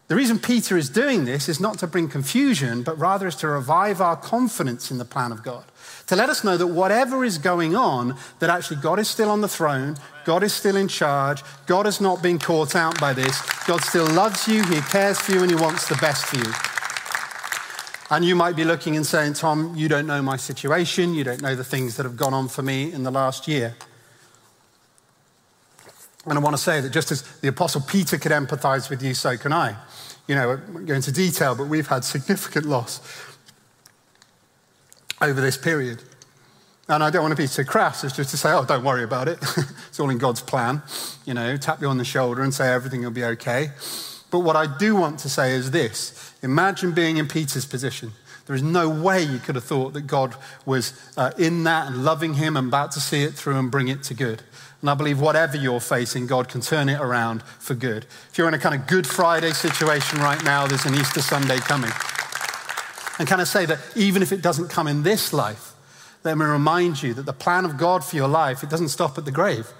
The 0.07 0.15
reason 0.15 0.39
Peter 0.39 0.77
is 0.77 0.89
doing 0.89 1.25
this 1.25 1.47
is 1.47 1.59
not 1.59 1.79
to 1.79 1.87
bring 1.87 2.09
confusion, 2.09 2.83
but 2.83 2.99
rather 2.99 3.27
is 3.27 3.35
to 3.37 3.47
revive 3.47 4.01
our 4.01 4.17
confidence 4.17 4.91
in 4.91 4.97
the 4.97 5.05
plan 5.05 5.31
of 5.31 5.43
God 5.43 5.63
to 6.11 6.17
let 6.17 6.29
us 6.29 6.43
know 6.43 6.57
that 6.57 6.67
whatever 6.67 7.23
is 7.23 7.37
going 7.37 7.73
on, 7.73 8.17
that 8.39 8.49
actually 8.49 8.75
God 8.81 8.99
is 8.99 9.07
still 9.07 9.29
on 9.29 9.39
the 9.39 9.47
throne, 9.47 9.95
God 10.25 10.43
is 10.43 10.51
still 10.51 10.75
in 10.75 10.89
charge, 10.89 11.41
God 11.67 11.85
has 11.85 12.01
not 12.01 12.21
been 12.21 12.37
caught 12.37 12.75
out 12.75 12.99
by 12.99 13.13
this, 13.13 13.41
God 13.65 13.81
still 13.81 14.05
loves 14.07 14.45
you, 14.45 14.61
He 14.65 14.81
cares 14.81 15.21
for 15.21 15.31
you, 15.31 15.41
and 15.41 15.49
He 15.49 15.55
wants 15.55 15.87
the 15.87 15.95
best 15.95 16.25
for 16.25 16.35
you. 16.35 16.53
And 18.13 18.25
you 18.25 18.35
might 18.35 18.57
be 18.57 18.65
looking 18.65 18.97
and 18.97 19.05
saying, 19.05 19.35
Tom, 19.35 19.73
you 19.77 19.87
don't 19.87 20.05
know 20.05 20.21
my 20.21 20.35
situation, 20.35 21.13
you 21.13 21.23
don't 21.23 21.41
know 21.41 21.55
the 21.55 21.63
things 21.63 21.95
that 21.95 22.03
have 22.03 22.17
gone 22.17 22.33
on 22.33 22.49
for 22.49 22.61
me 22.61 22.91
in 22.91 23.03
the 23.03 23.11
last 23.11 23.47
year. 23.47 23.77
And 26.25 26.37
I 26.37 26.41
want 26.41 26.57
to 26.57 26.61
say 26.61 26.81
that 26.81 26.89
just 26.89 27.09
as 27.13 27.21
the 27.39 27.47
Apostle 27.47 27.83
Peter 27.87 28.17
could 28.17 28.33
empathize 28.33 28.89
with 28.89 29.01
you, 29.01 29.13
so 29.13 29.37
can 29.37 29.53
I. 29.53 29.77
You 30.27 30.35
know, 30.35 30.57
go 30.57 30.93
into 30.93 31.13
detail, 31.13 31.55
but 31.55 31.67
we've 31.67 31.87
had 31.87 32.03
significant 32.03 32.65
loss 32.65 32.99
over 35.21 35.39
this 35.39 35.57
period. 35.57 36.01
And 36.87 37.03
I 37.03 37.09
don't 37.09 37.21
want 37.21 37.31
to 37.31 37.41
be 37.41 37.47
too 37.47 37.63
crass 37.63 38.03
as 38.03 38.13
just 38.13 38.31
to 38.31 38.37
say, 38.37 38.51
oh, 38.51 38.65
don't 38.65 38.83
worry 38.83 39.03
about 39.03 39.27
it. 39.27 39.37
it's 39.87 39.99
all 39.99 40.09
in 40.09 40.17
God's 40.17 40.41
plan. 40.41 40.81
You 41.25 41.33
know, 41.33 41.55
tap 41.55 41.81
you 41.81 41.87
on 41.87 41.97
the 41.97 42.05
shoulder 42.05 42.41
and 42.41 42.53
say 42.53 42.71
everything 42.73 43.03
will 43.03 43.11
be 43.11 43.23
okay. 43.23 43.69
But 44.29 44.39
what 44.39 44.55
I 44.55 44.77
do 44.77 44.95
want 44.95 45.19
to 45.19 45.29
say 45.29 45.53
is 45.53 45.71
this 45.71 46.33
imagine 46.41 46.93
being 46.93 47.17
in 47.17 47.27
Peter's 47.27 47.65
position. 47.65 48.11
There 48.47 48.55
is 48.55 48.63
no 48.63 48.89
way 48.89 49.23
you 49.23 49.39
could 49.39 49.55
have 49.55 49.63
thought 49.63 49.93
that 49.93 50.07
God 50.07 50.35
was 50.65 50.93
uh, 51.15 51.31
in 51.37 51.63
that 51.63 51.87
and 51.87 52.03
loving 52.03 52.33
him 52.33 52.57
and 52.57 52.67
about 52.67 52.91
to 52.93 52.99
see 52.99 53.23
it 53.23 53.33
through 53.33 53.57
and 53.57 53.71
bring 53.71 53.87
it 53.87 54.03
to 54.03 54.13
good. 54.13 54.41
And 54.81 54.89
I 54.89 54.95
believe 54.95 55.21
whatever 55.21 55.55
you're 55.57 55.79
facing, 55.79 56.25
God 56.25 56.49
can 56.49 56.59
turn 56.59 56.89
it 56.89 56.99
around 56.99 57.43
for 57.43 57.75
good. 57.75 58.05
If 58.31 58.37
you're 58.37 58.47
in 58.47 58.55
a 58.55 58.59
kind 58.59 58.73
of 58.73 58.87
Good 58.87 59.05
Friday 59.05 59.51
situation 59.51 60.19
right 60.19 60.43
now, 60.43 60.65
there's 60.65 60.85
an 60.85 60.95
Easter 60.95 61.21
Sunday 61.21 61.57
coming. 61.57 61.91
And 63.21 63.27
can 63.27 63.39
I 63.39 63.43
say 63.43 63.67
that 63.67 63.77
even 63.95 64.23
if 64.23 64.31
it 64.31 64.41
doesn't 64.41 64.69
come 64.69 64.87
in 64.87 65.03
this 65.03 65.31
life, 65.31 65.75
let 66.23 66.39
me 66.39 66.43
remind 66.43 67.03
you 67.03 67.13
that 67.13 67.27
the 67.27 67.33
plan 67.33 67.65
of 67.65 67.77
God 67.77 68.03
for 68.03 68.15
your 68.15 68.27
life, 68.27 68.63
it 68.63 68.69
doesn't 68.71 68.89
stop 68.89 69.15
at 69.15 69.25
the 69.25 69.31
grave. 69.31 69.71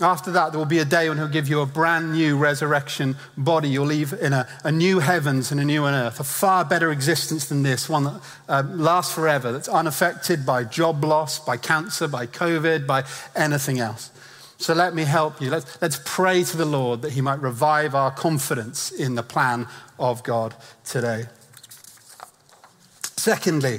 After 0.00 0.32
that, 0.32 0.50
there 0.50 0.58
will 0.58 0.66
be 0.66 0.80
a 0.80 0.84
day 0.84 1.08
when 1.08 1.18
He'll 1.18 1.28
give 1.28 1.46
you 1.46 1.60
a 1.60 1.66
brand 1.66 2.10
new 2.10 2.36
resurrection 2.36 3.14
body. 3.36 3.68
You'll 3.68 3.86
live 3.86 4.14
in 4.20 4.32
a, 4.32 4.48
a 4.64 4.72
new 4.72 4.98
heavens 4.98 5.52
and 5.52 5.60
a 5.60 5.64
new 5.64 5.86
earth, 5.86 6.18
a 6.18 6.24
far 6.24 6.64
better 6.64 6.90
existence 6.90 7.46
than 7.46 7.62
this, 7.62 7.88
one 7.88 8.02
that 8.02 8.20
uh, 8.48 8.64
lasts 8.66 9.14
forever, 9.14 9.52
that's 9.52 9.68
unaffected 9.68 10.44
by 10.44 10.64
job 10.64 11.04
loss, 11.04 11.38
by 11.38 11.56
cancer, 11.56 12.08
by 12.08 12.26
COVID, 12.26 12.84
by 12.84 13.04
anything 13.36 13.78
else. 13.78 14.10
So 14.58 14.74
let 14.74 14.92
me 14.92 15.04
help 15.04 15.40
you. 15.40 15.50
Let's, 15.50 15.80
let's 15.80 16.00
pray 16.04 16.42
to 16.42 16.56
the 16.56 16.64
Lord 16.64 17.02
that 17.02 17.12
He 17.12 17.20
might 17.20 17.40
revive 17.40 17.94
our 17.94 18.10
confidence 18.10 18.90
in 18.90 19.14
the 19.14 19.22
plan 19.22 19.68
of 20.00 20.24
God 20.24 20.56
today. 20.84 21.26
Secondly, 23.22 23.78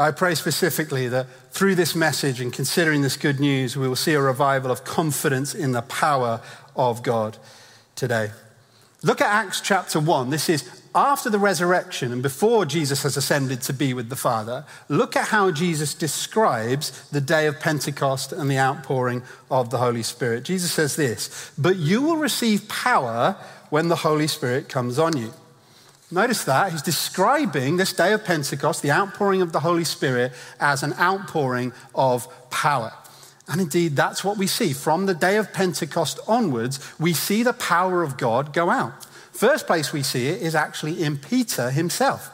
I 0.00 0.10
pray 0.10 0.34
specifically 0.34 1.06
that 1.06 1.28
through 1.52 1.76
this 1.76 1.94
message 1.94 2.40
and 2.40 2.52
considering 2.52 3.02
this 3.02 3.16
good 3.16 3.38
news, 3.38 3.76
we 3.76 3.86
will 3.86 3.94
see 3.94 4.14
a 4.14 4.20
revival 4.20 4.72
of 4.72 4.82
confidence 4.82 5.54
in 5.54 5.70
the 5.70 5.82
power 5.82 6.40
of 6.74 7.04
God 7.04 7.38
today. 7.94 8.32
Look 9.04 9.20
at 9.20 9.28
Acts 9.28 9.60
chapter 9.60 10.00
1. 10.00 10.30
This 10.30 10.48
is 10.48 10.68
after 10.92 11.30
the 11.30 11.38
resurrection 11.38 12.10
and 12.10 12.20
before 12.20 12.64
Jesus 12.64 13.04
has 13.04 13.16
ascended 13.16 13.62
to 13.62 13.72
be 13.72 13.94
with 13.94 14.08
the 14.08 14.16
Father. 14.16 14.64
Look 14.88 15.14
at 15.14 15.28
how 15.28 15.52
Jesus 15.52 15.94
describes 15.94 17.08
the 17.10 17.20
day 17.20 17.46
of 17.46 17.60
Pentecost 17.60 18.32
and 18.32 18.50
the 18.50 18.58
outpouring 18.58 19.22
of 19.52 19.70
the 19.70 19.78
Holy 19.78 20.02
Spirit. 20.02 20.42
Jesus 20.42 20.72
says 20.72 20.96
this 20.96 21.52
But 21.56 21.76
you 21.76 22.02
will 22.02 22.16
receive 22.16 22.68
power 22.68 23.36
when 23.70 23.86
the 23.86 24.02
Holy 24.02 24.26
Spirit 24.26 24.68
comes 24.68 24.98
on 24.98 25.16
you. 25.16 25.32
Notice 26.10 26.44
that 26.44 26.70
he's 26.72 26.82
describing 26.82 27.76
this 27.76 27.92
day 27.92 28.12
of 28.12 28.24
Pentecost, 28.24 28.82
the 28.82 28.92
outpouring 28.92 29.42
of 29.42 29.52
the 29.52 29.60
Holy 29.60 29.84
Spirit, 29.84 30.32
as 30.60 30.82
an 30.82 30.92
outpouring 30.94 31.72
of 31.94 32.28
power. 32.50 32.92
And 33.48 33.60
indeed, 33.60 33.96
that's 33.96 34.24
what 34.24 34.38
we 34.38 34.46
see. 34.46 34.72
From 34.72 35.06
the 35.06 35.14
day 35.14 35.36
of 35.36 35.52
Pentecost 35.52 36.20
onwards, 36.26 36.78
we 36.98 37.12
see 37.12 37.42
the 37.42 37.52
power 37.52 38.02
of 38.02 38.16
God 38.16 38.52
go 38.52 38.70
out. 38.70 39.04
First 39.32 39.66
place 39.66 39.92
we 39.92 40.02
see 40.02 40.28
it 40.28 40.40
is 40.40 40.54
actually 40.54 41.02
in 41.02 41.18
Peter 41.18 41.70
himself. 41.70 42.30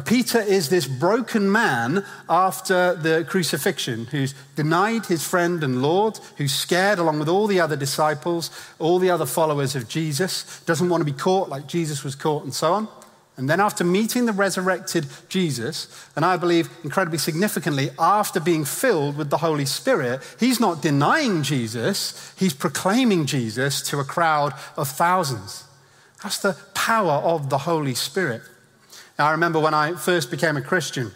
Peter 0.00 0.40
is 0.40 0.68
this 0.68 0.86
broken 0.86 1.50
man 1.50 2.04
after 2.28 2.94
the 2.94 3.24
crucifixion 3.28 4.06
who's 4.06 4.34
denied 4.54 5.06
his 5.06 5.26
friend 5.26 5.62
and 5.62 5.80
Lord, 5.80 6.18
who's 6.36 6.54
scared 6.54 6.98
along 6.98 7.18
with 7.18 7.28
all 7.28 7.46
the 7.46 7.60
other 7.60 7.76
disciples, 7.76 8.50
all 8.78 8.98
the 8.98 9.10
other 9.10 9.26
followers 9.26 9.76
of 9.76 9.88
Jesus, 9.88 10.60
doesn't 10.66 10.88
want 10.88 11.00
to 11.00 11.10
be 11.10 11.16
caught 11.16 11.48
like 11.48 11.66
Jesus 11.66 12.04
was 12.04 12.14
caught, 12.14 12.44
and 12.44 12.52
so 12.52 12.72
on. 12.72 12.88
And 13.36 13.50
then, 13.50 13.60
after 13.60 13.84
meeting 13.84 14.24
the 14.24 14.32
resurrected 14.32 15.06
Jesus, 15.28 15.88
and 16.16 16.24
I 16.24 16.38
believe 16.38 16.70
incredibly 16.84 17.18
significantly, 17.18 17.90
after 17.98 18.40
being 18.40 18.64
filled 18.64 19.18
with 19.18 19.28
the 19.28 19.36
Holy 19.38 19.66
Spirit, 19.66 20.22
he's 20.40 20.58
not 20.58 20.80
denying 20.80 21.42
Jesus, 21.42 22.34
he's 22.38 22.54
proclaiming 22.54 23.26
Jesus 23.26 23.82
to 23.90 24.00
a 24.00 24.04
crowd 24.04 24.54
of 24.76 24.88
thousands. 24.88 25.64
That's 26.22 26.38
the 26.38 26.56
power 26.74 27.12
of 27.12 27.50
the 27.50 27.58
Holy 27.58 27.94
Spirit. 27.94 28.42
I 29.18 29.30
remember 29.30 29.58
when 29.58 29.72
I 29.72 29.94
first 29.94 30.30
became 30.30 30.56
a 30.56 30.62
Christian, 30.62 31.10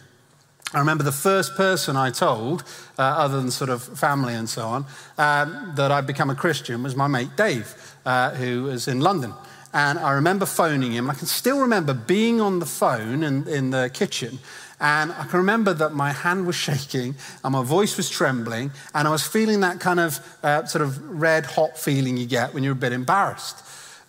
I 0.72 0.78
remember 0.78 1.04
the 1.04 1.12
first 1.12 1.54
person 1.56 1.96
I 1.96 2.10
told, 2.10 2.62
uh, 2.98 3.02
other 3.02 3.40
than 3.40 3.50
sort 3.50 3.70
of 3.70 3.82
family 3.82 4.34
and 4.34 4.48
so 4.48 4.66
on, 4.68 4.86
um, 5.18 5.72
that 5.74 5.90
I'd 5.90 6.06
become 6.06 6.30
a 6.30 6.34
Christian 6.34 6.82
was 6.82 6.96
my 6.96 7.08
mate 7.08 7.36
Dave, 7.36 7.74
uh, 8.06 8.30
who 8.30 8.64
was 8.64 8.88
in 8.88 9.00
London. 9.00 9.34
And 9.74 9.98
I 9.98 10.12
remember 10.12 10.46
phoning 10.46 10.92
him. 10.92 11.10
I 11.10 11.14
can 11.14 11.26
still 11.26 11.60
remember 11.60 11.92
being 11.92 12.40
on 12.40 12.58
the 12.58 12.66
phone 12.66 13.22
in, 13.22 13.46
in 13.48 13.70
the 13.70 13.90
kitchen. 13.92 14.38
And 14.80 15.12
I 15.12 15.24
can 15.26 15.38
remember 15.38 15.74
that 15.74 15.92
my 15.92 16.12
hand 16.12 16.46
was 16.46 16.56
shaking 16.68 17.16
and 17.44 17.52
my 17.52 17.62
voice 17.62 17.96
was 17.96 18.08
trembling. 18.08 18.70
And 18.94 19.06
I 19.06 19.10
was 19.10 19.26
feeling 19.26 19.60
that 19.60 19.78
kind 19.80 20.00
of 20.00 20.18
uh, 20.42 20.64
sort 20.64 20.82
of 20.82 21.20
red 21.20 21.44
hot 21.44 21.76
feeling 21.76 22.16
you 22.16 22.26
get 22.26 22.54
when 22.54 22.62
you're 22.62 22.72
a 22.72 22.76
bit 22.76 22.92
embarrassed 22.92 23.62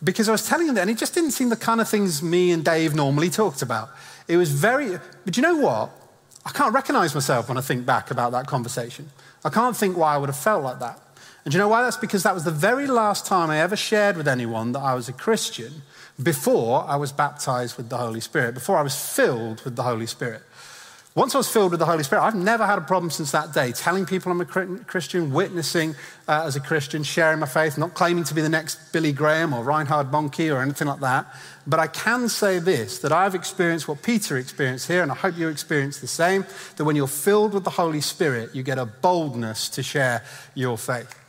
because 0.04 0.28
I 0.30 0.32
was 0.32 0.48
telling 0.48 0.68
him 0.68 0.76
that, 0.76 0.82
and 0.82 0.90
it 0.90 0.98
just 0.98 1.14
didn't 1.14 1.32
seem 1.32 1.50
the 1.50 1.56
kind 1.56 1.80
of 1.80 1.88
things 1.88 2.24
me 2.24 2.52
and 2.52 2.66
Dave 2.66 2.96
normally 2.96 3.30
talked 3.30 3.62
about. 3.62 3.90
It 4.28 4.38
was 4.38 4.52
very, 4.52 4.98
but 5.26 5.38
you 5.38 5.44
know 5.44 5.58
what? 5.58 5.92
I 6.46 6.52
can't 6.52 6.74
recognize 6.74 7.14
myself 7.14 7.50
when 7.50 7.58
I 7.58 7.62
think 7.62 7.86
back 7.86 8.10
about 8.10 8.32
that 8.32 8.48
conversation. 8.48 9.10
I 9.46 9.50
can't 9.50 9.78
think 9.78 9.96
why 9.96 10.16
I 10.16 10.18
would 10.18 10.30
have 10.30 10.38
felt 10.38 10.64
like 10.64 10.80
that. 10.80 11.00
And 11.46 11.54
you 11.54 11.60
know 11.60 11.68
why? 11.68 11.82
That's 11.82 11.98
because 11.98 12.24
that 12.24 12.34
was 12.34 12.44
the 12.44 12.52
very 12.52 12.88
last 12.88 13.26
time 13.26 13.50
I 13.50 13.60
ever 13.60 13.76
shared 13.76 14.18
with 14.18 14.28
anyone 14.28 14.72
that 14.74 14.80
I 14.80 14.94
was 14.94 15.10
a 15.10 15.14
Christian 15.14 15.82
before 16.22 16.84
I 16.88 16.96
was 16.96 17.12
baptized 17.12 17.78
with 17.78 17.90
the 17.90 17.98
Holy 17.98 18.22
Spirit, 18.22 18.54
before 18.54 18.78
I 18.78 18.82
was 18.82 18.96
filled 18.96 19.64
with 19.64 19.76
the 19.76 19.84
Holy 19.84 20.06
Spirit. 20.06 20.44
Once 21.14 21.36
I 21.36 21.40
was 21.40 21.52
filled 21.52 21.72
with 21.72 21.82
the 21.82 21.86
Holy 21.86 22.04
Spirit, 22.04 22.22
I've 22.22 22.36
never 22.36 22.66
had 22.66 22.78
a 22.78 22.82
problem 22.82 23.12
since 23.12 23.32
that 23.32 23.54
day 23.54 23.74
telling 23.74 24.06
people 24.06 24.32
I'm 24.32 24.40
a 24.40 24.46
Christian, 24.46 25.34
witnessing 25.34 25.94
uh, 26.26 26.44
as 26.46 26.56
a 26.56 26.62
Christian, 26.62 27.04
sharing 27.04 27.40
my 27.40 27.48
faith, 27.48 27.78
not 27.78 27.96
claiming 27.96 28.24
to 28.24 28.34
be 28.34 28.42
the 28.42 28.48
next 28.48 28.94
Billy 28.94 29.12
Graham 29.12 29.54
or 29.54 29.62
Reinhard 29.62 30.10
Bonnke 30.10 30.56
or 30.56 30.62
anything 30.62 30.88
like 30.88 31.02
that. 31.02 31.26
But 31.68 31.82
I 31.82 31.88
can 31.88 32.30
say 32.30 32.60
this 32.60 33.00
that 33.00 33.12
I've 33.12 33.36
experienced 33.36 33.90
what 33.90 34.02
Peter 34.02 34.38
experienced 34.38 34.88
here, 34.88 35.04
and 35.04 35.12
I 35.12 35.16
hope 35.16 35.38
you 35.38 35.50
experience 35.50 36.00
the 36.00 36.08
same 36.08 36.46
that 36.78 36.86
when 36.86 36.96
you're 36.96 37.08
filled 37.08 37.54
with 37.54 37.66
the 37.66 37.72
Holy 37.72 38.00
Spirit, 38.00 38.56
you 38.56 38.64
get 38.64 38.80
a 38.80 38.86
boldness 38.86 39.68
to 39.68 39.84
share 39.84 40.24
your 40.56 40.78
faith. 40.78 41.21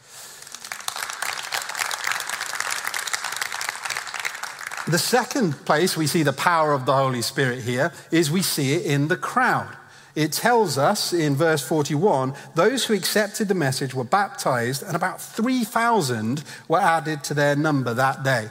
The 4.89 4.99
second 4.99 5.53
place 5.65 5.97
we 5.97 6.09
see 6.09 6.25
the 6.25 6.33
power 6.33 6.73
of 6.73 6.87
the 6.87 6.93
Holy 6.93 7.23
Spirit 7.23 7.63
here 7.63 7.93
is 8.11 8.33
we 8.33 8.43
see 8.43 8.75
it 8.75 8.85
in 8.85 9.07
the 9.07 9.17
crowd. 9.17 9.77
It 10.17 10.33
tells 10.33 10.77
us 10.77 11.13
in 11.13 11.37
verse 11.37 11.67
41 11.67 12.35
those 12.57 12.85
who 12.85 12.95
accepted 12.95 13.47
the 13.47 13.55
message 13.55 13.95
were 13.95 14.03
baptized, 14.03 14.83
and 14.83 14.97
about 14.97 15.21
3,000 15.21 16.43
were 16.67 16.81
added 16.81 17.23
to 17.25 17.35
their 17.35 17.55
number 17.55 17.95
that 17.95 18.25
day. 18.25 18.49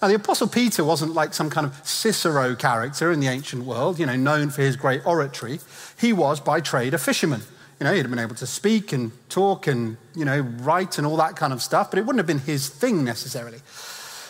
Now, 0.00 0.08
the 0.08 0.14
Apostle 0.14 0.48
Peter 0.48 0.82
wasn't 0.82 1.12
like 1.12 1.34
some 1.34 1.50
kind 1.50 1.66
of 1.66 1.86
Cicero 1.86 2.54
character 2.54 3.12
in 3.12 3.20
the 3.20 3.28
ancient 3.28 3.64
world, 3.64 3.98
you 3.98 4.06
know, 4.06 4.16
known 4.16 4.48
for 4.48 4.62
his 4.62 4.76
great 4.76 5.06
oratory. 5.06 5.60
He 5.98 6.12
was 6.12 6.40
by 6.40 6.60
trade 6.60 6.94
a 6.94 6.98
fisherman. 6.98 7.42
You 7.80 7.84
know, 7.84 7.92
he'd 7.92 8.02
have 8.02 8.10
been 8.10 8.18
able 8.18 8.34
to 8.36 8.46
speak 8.46 8.92
and 8.92 9.12
talk 9.28 9.66
and, 9.66 9.98
you 10.14 10.24
know, 10.24 10.40
write 10.40 10.96
and 10.96 11.06
all 11.06 11.18
that 11.18 11.36
kind 11.36 11.52
of 11.52 11.62
stuff, 11.62 11.90
but 11.90 11.98
it 11.98 12.06
wouldn't 12.06 12.18
have 12.18 12.26
been 12.26 12.38
his 12.38 12.68
thing 12.70 13.04
necessarily. 13.04 13.58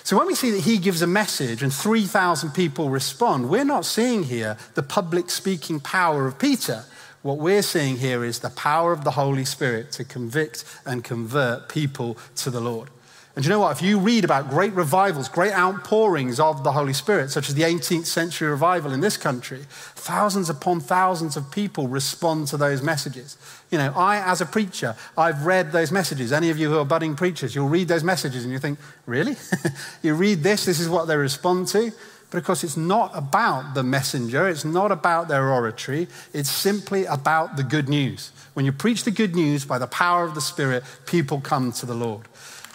So 0.07 0.17
when 0.17 0.29
we 0.29 0.37
see 0.37 0.53
that 0.53 0.61
he 0.61 0.79
gives 0.79 1.03
a 1.03 1.07
message 1.09 1.65
and 1.65 1.75
3,000 1.75 2.53
people 2.53 2.91
respond, 2.91 3.51
we're 3.51 3.65
not 3.65 3.85
seeing 3.85 4.23
here 4.23 4.57
the 4.75 4.83
public 4.85 5.31
speaking 5.31 5.81
power 5.81 6.29
of 6.29 6.39
Peter. 6.39 6.85
What 7.23 7.39
we're 7.39 7.61
seeing 7.61 7.97
here 7.97 8.23
is 8.25 8.39
the 8.39 8.51
power 8.51 8.93
of 8.93 9.03
the 9.03 9.11
Holy 9.11 9.45
Spirit 9.45 9.91
to 9.95 10.05
convict 10.05 10.65
and 10.85 11.03
convert 11.03 11.69
people 11.69 12.17
to 12.37 12.51
the 12.51 12.61
Lord. 12.61 12.89
And 13.37 13.45
you 13.45 13.51
know 13.51 13.61
what? 13.61 13.77
If 13.77 13.83
you 13.83 13.99
read 13.99 14.25
about 14.25 14.49
great 14.49 14.73
revivals, 14.73 15.29
great 15.29 15.53
outpourings 15.53 16.41
of 16.41 16.65
the 16.65 16.73
Holy 16.73 16.95
Spirit, 16.95 17.31
such 17.31 17.51
as 17.51 17.55
the 17.55 17.65
18th 17.65 18.07
century 18.07 18.49
revival 18.49 18.95
in 18.95 19.01
this 19.01 19.19
country, 19.19 19.67
thousands 19.69 20.49
upon 20.49 20.81
thousands 20.81 21.37
of 21.37 21.51
people 21.51 21.87
respond 21.87 22.49
to 22.49 22.57
those 22.57 22.81
messages. 22.81 23.37
You 23.71 23.77
know, 23.77 23.93
I, 23.95 24.17
as 24.21 24.41
a 24.41 24.47
preacher, 24.47 24.97
I've 25.19 25.45
read 25.45 25.71
those 25.71 25.93
messages. 25.93 26.33
Any 26.33 26.49
of 26.49 26.57
you 26.57 26.71
who 26.71 26.79
are 26.79 26.85
budding 26.87 27.15
preachers, 27.15 27.55
you'll 27.55 27.69
read 27.69 27.89
those 27.89 28.03
messages 28.03 28.43
and 28.43 28.55
you 28.55 28.59
think, 28.59 28.79
really? 29.05 29.37
you 30.03 30.15
read 30.15 30.43
this, 30.43 30.65
this 30.65 30.81
is 30.81 30.89
what 30.89 31.05
they 31.05 31.17
respond 31.17 31.69
to? 31.69 31.93
But 32.31 32.39
of 32.39 32.45
course, 32.45 32.65
it's 32.65 32.77
not 32.77 33.11
about 33.15 33.75
the 33.75 33.83
messenger, 33.83 34.49
it's 34.49 34.65
not 34.65 34.91
about 34.91 35.29
their 35.29 35.51
oratory, 35.51 36.09
it's 36.33 36.51
simply 36.51 37.05
about 37.05 37.57
the 37.57 37.63
good 37.63 37.89
news. 37.89 38.33
When 38.55 38.65
you 38.65 38.73
preach 38.73 39.05
the 39.05 39.11
good 39.11 39.37
news 39.37 39.67
by 39.67 39.79
the 39.79 39.87
power 39.87 40.25
of 40.25 40.35
the 40.35 40.41
Spirit, 40.41 40.83
people 41.05 41.41
come 41.41 41.71
to 41.73 41.87
the 41.87 41.95
Lord. 41.95 42.27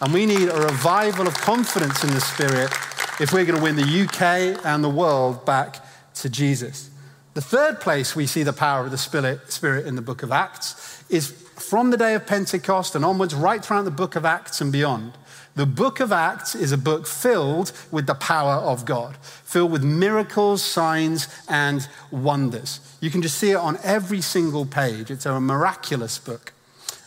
And 0.01 0.12
we 0.12 0.25
need 0.25 0.50
a 0.50 0.62
revival 0.62 1.27
of 1.27 1.36
confidence 1.36 2.03
in 2.03 2.10
the 2.10 2.22
Spirit 2.22 2.72
if 3.20 3.31
we're 3.31 3.46
going 3.46 3.58
to 3.58 3.63
win 3.63 3.75
the 3.75 4.01
UK 4.01 4.65
and 4.65 4.84
the 4.84 4.89
world 4.89 5.46
back 5.46 5.77
to 6.15 6.29
Jesus. 6.29 6.89
The 7.36 7.41
third 7.41 7.79
place 7.79 8.15
we 8.15 8.25
see 8.25 8.41
the 8.41 8.51
power 8.51 8.86
of 8.86 8.91
the 8.91 8.98
Spirit 8.98 9.86
in 9.86 9.96
the 9.96 10.01
book 10.01 10.24
of 10.24 10.31
Acts 10.31 11.03
is 11.08 11.29
from 11.55 11.91
the 11.91 11.98
day 11.98 12.15
of 12.15 12.25
Pentecost 12.25 12.96
and 12.96 13.05
onwards, 13.05 13.36
right 13.36 13.63
throughout 13.63 13.84
the 13.84 13.91
book 13.91 14.15
of 14.15 14.25
Acts 14.25 14.60
and 14.60 14.72
beyond. 14.72 15.13
The 15.55 15.67
book 15.67 16.00
of 16.00 16.12
Acts 16.12 16.55
is 16.55 16.72
a 16.72 16.77
book 16.77 17.05
filled 17.05 17.72
with 17.91 18.08
the 18.08 18.15
power 18.15 18.53
of 18.53 18.86
God, 18.86 19.17
filled 19.17 19.72
with 19.72 19.84
miracles, 19.84 20.63
signs, 20.63 21.27
and 21.48 21.88
wonders. 22.10 22.79
You 23.01 23.12
can 23.12 23.22
just 23.22 23.38
see 23.38 23.51
it 23.51 23.55
on 23.55 23.77
every 23.84 24.22
single 24.22 24.65
page. 24.65 25.12
It's 25.12 25.25
a 25.25 25.39
miraculous 25.39 26.17
book. 26.17 26.53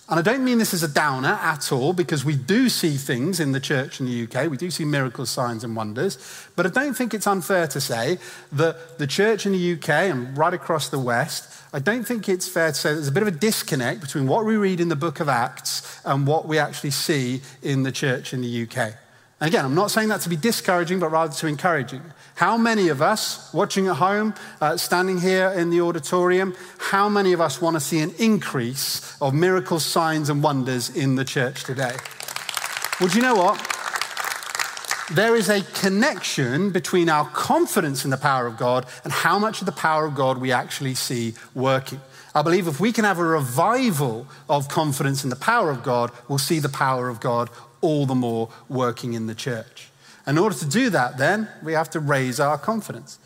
And 0.06 0.18
I 0.18 0.22
don't 0.22 0.44
mean 0.44 0.58
this 0.58 0.74
as 0.74 0.82
a 0.82 0.88
downer 0.88 1.38
at 1.40 1.72
all, 1.72 1.94
because 1.94 2.26
we 2.26 2.36
do 2.36 2.68
see 2.68 2.96
things 2.96 3.40
in 3.40 3.52
the 3.52 3.60
church 3.60 4.00
in 4.00 4.06
the 4.06 4.24
UK. 4.24 4.50
We 4.50 4.58
do 4.58 4.70
see 4.70 4.84
miracles, 4.84 5.30
signs, 5.30 5.64
and 5.64 5.74
wonders. 5.74 6.18
But 6.56 6.66
I 6.66 6.68
don't 6.68 6.92
think 6.92 7.14
it's 7.14 7.26
unfair 7.26 7.66
to 7.68 7.80
say 7.80 8.18
that 8.52 8.98
the 8.98 9.06
church 9.06 9.46
in 9.46 9.52
the 9.52 9.72
UK 9.72 9.88
and 9.88 10.36
right 10.36 10.52
across 10.52 10.90
the 10.90 10.98
West, 10.98 11.50
I 11.72 11.78
don't 11.78 12.04
think 12.04 12.28
it's 12.28 12.46
fair 12.46 12.68
to 12.68 12.74
say 12.74 12.92
there's 12.92 13.08
a 13.08 13.12
bit 13.12 13.22
of 13.22 13.28
a 13.28 13.38
disconnect 13.38 14.02
between 14.02 14.26
what 14.26 14.44
we 14.44 14.56
read 14.56 14.78
in 14.78 14.90
the 14.90 14.96
book 14.96 15.20
of 15.20 15.28
Acts 15.30 16.00
and 16.04 16.26
what 16.26 16.46
we 16.46 16.58
actually 16.58 16.90
see 16.90 17.40
in 17.62 17.82
the 17.82 17.92
church 17.92 18.34
in 18.34 18.42
the 18.42 18.68
UK. 18.68 18.94
And 19.40 19.48
again, 19.48 19.64
I'm 19.64 19.74
not 19.74 19.90
saying 19.90 20.08
that 20.08 20.20
to 20.22 20.28
be 20.28 20.36
discouraging, 20.36 21.00
but 21.00 21.10
rather 21.10 21.32
to 21.32 21.46
encouraging. 21.46 22.02
How 22.36 22.56
many 22.56 22.88
of 22.88 23.02
us 23.02 23.52
watching 23.52 23.88
at 23.88 23.96
home, 23.96 24.34
uh, 24.60 24.76
standing 24.76 25.20
here 25.20 25.50
in 25.50 25.70
the 25.70 25.80
auditorium, 25.80 26.54
how 26.78 27.08
many 27.08 27.32
of 27.32 27.40
us 27.40 27.60
want 27.60 27.74
to 27.74 27.80
see 27.80 28.00
an 28.00 28.12
increase 28.18 29.16
of 29.20 29.34
miracles, 29.34 29.84
signs, 29.84 30.30
and 30.30 30.42
wonders 30.42 30.90
in 30.90 31.16
the 31.16 31.24
church 31.24 31.64
today? 31.64 31.96
Well, 33.00 33.08
do 33.08 33.16
you 33.16 33.22
know 33.22 33.34
what? 33.34 33.70
There 35.12 35.36
is 35.36 35.50
a 35.50 35.62
connection 35.74 36.70
between 36.70 37.08
our 37.08 37.28
confidence 37.28 38.04
in 38.04 38.10
the 38.10 38.16
power 38.16 38.46
of 38.46 38.56
God 38.56 38.86
and 39.04 39.12
how 39.12 39.38
much 39.38 39.60
of 39.60 39.66
the 39.66 39.72
power 39.72 40.06
of 40.06 40.14
God 40.14 40.38
we 40.38 40.50
actually 40.50 40.94
see 40.94 41.34
working. 41.54 42.00
I 42.34 42.42
believe 42.42 42.66
if 42.66 42.80
we 42.80 42.90
can 42.90 43.04
have 43.04 43.18
a 43.18 43.24
revival 43.24 44.26
of 44.48 44.68
confidence 44.68 45.22
in 45.22 45.30
the 45.30 45.36
power 45.36 45.70
of 45.70 45.82
God, 45.82 46.10
we'll 46.26 46.38
see 46.38 46.58
the 46.58 46.68
power 46.68 47.08
of 47.08 47.20
God 47.20 47.50
all 47.84 48.06
the 48.06 48.14
more 48.14 48.48
working 48.68 49.12
in 49.12 49.26
the 49.26 49.34
church. 49.34 49.90
In 50.26 50.38
order 50.38 50.56
to 50.56 50.66
do 50.66 50.90
that, 50.90 51.18
then, 51.18 51.48
we 51.62 51.74
have 51.74 51.90
to 51.90 52.00
raise 52.00 52.40
our 52.40 52.56
confidence. 52.56 53.18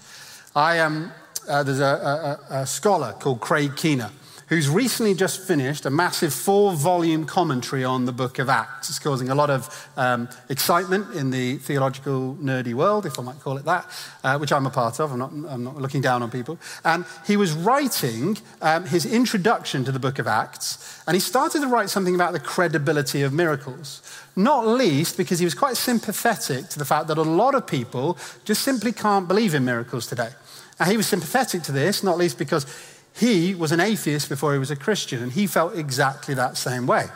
I 0.56 0.76
am, 0.76 1.12
uh, 1.48 1.62
there's 1.62 1.80
a, 1.80 2.38
a, 2.50 2.62
a, 2.62 2.66
scholar 2.66 3.12
called 3.12 3.40
Craig 3.40 3.76
Keener 3.76 4.10
who's 4.48 4.68
recently 4.68 5.14
just 5.14 5.46
finished 5.46 5.84
a 5.84 5.90
massive 5.90 6.32
four 6.32 6.72
volume 6.72 7.26
commentary 7.26 7.84
on 7.84 8.06
the 8.06 8.12
book 8.12 8.38
of 8.38 8.48
Acts. 8.48 8.88
It's 8.88 8.98
causing 8.98 9.28
a 9.28 9.34
lot 9.34 9.50
of 9.50 9.88
um, 9.96 10.28
excitement 10.48 11.14
in 11.14 11.30
the 11.30 11.58
theological 11.58 12.36
nerdy 12.40 12.74
world, 12.74 13.04
if 13.04 13.18
I 13.18 13.22
might 13.22 13.40
call 13.40 13.58
it 13.58 13.64
that, 13.66 13.86
uh, 14.24 14.38
which 14.38 14.52
I'm 14.52 14.66
a 14.66 14.70
part 14.70 15.00
of. 15.00 15.12
I'm 15.12 15.18
not, 15.18 15.32
I'm 15.32 15.64
not, 15.64 15.76
looking 15.76 16.00
down 16.00 16.22
on 16.22 16.30
people. 16.30 16.58
And 16.84 17.04
he 17.26 17.36
was 17.36 17.52
writing 17.52 18.38
um, 18.62 18.86
his 18.86 19.04
introduction 19.04 19.84
to 19.84 19.92
the 19.92 19.98
book 19.98 20.18
of 20.18 20.26
Acts, 20.26 21.02
and 21.06 21.14
he 21.14 21.20
started 21.20 21.60
to 21.60 21.68
write 21.68 21.90
something 21.90 22.14
about 22.14 22.32
the 22.32 22.40
credibility 22.40 23.22
of 23.22 23.32
miracles 23.32 24.02
not 24.38 24.64
least 24.64 25.16
because 25.16 25.40
he 25.40 25.44
was 25.44 25.54
quite 25.54 25.76
sympathetic 25.76 26.68
to 26.68 26.78
the 26.78 26.84
fact 26.84 27.08
that 27.08 27.18
a 27.18 27.22
lot 27.22 27.56
of 27.56 27.66
people 27.66 28.16
just 28.44 28.62
simply 28.62 28.92
can't 28.92 29.26
believe 29.26 29.52
in 29.52 29.64
miracles 29.64 30.06
today. 30.06 30.30
And 30.78 30.88
he 30.88 30.96
was 30.96 31.08
sympathetic 31.08 31.62
to 31.64 31.72
this, 31.72 32.04
not 32.04 32.16
least 32.16 32.38
because 32.38 32.64
he 33.14 33.54
was 33.54 33.72
an 33.72 33.80
atheist 33.80 34.28
before 34.28 34.52
he 34.52 34.58
was 34.58 34.70
a 34.70 34.76
Christian, 34.76 35.22
and 35.22 35.32
he 35.32 35.46
felt 35.46 35.76
exactly 35.76 36.34
that 36.34 36.56
same 36.56 36.86
way. 36.86 37.06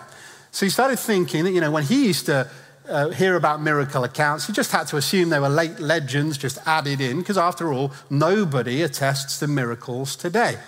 So 0.50 0.66
he 0.66 0.70
started 0.70 0.98
thinking 0.98 1.44
that, 1.44 1.52
you 1.52 1.61
know, 1.61 1.70
when 1.70 1.85
he 1.85 2.07
used 2.07 2.26
to 2.26 2.50
uh, 2.88 3.09
hear 3.11 3.37
about 3.37 3.62
miracle 3.62 4.05
accounts, 4.05 4.46
he 4.46 4.52
just 4.52 4.72
had 4.72 4.87
to 4.88 4.96
assume 4.96 5.31
they 5.31 5.38
were 5.38 5.48
late 5.48 5.78
legends 5.78 6.37
just 6.37 6.59
added 6.66 7.00
in, 7.00 7.18
because 7.18 7.38
after 7.38 7.72
all, 7.72 7.92
nobody 8.11 8.83
attests 8.83 9.38
to 9.38 9.46
miracles 9.46 10.16
today. 10.16 10.59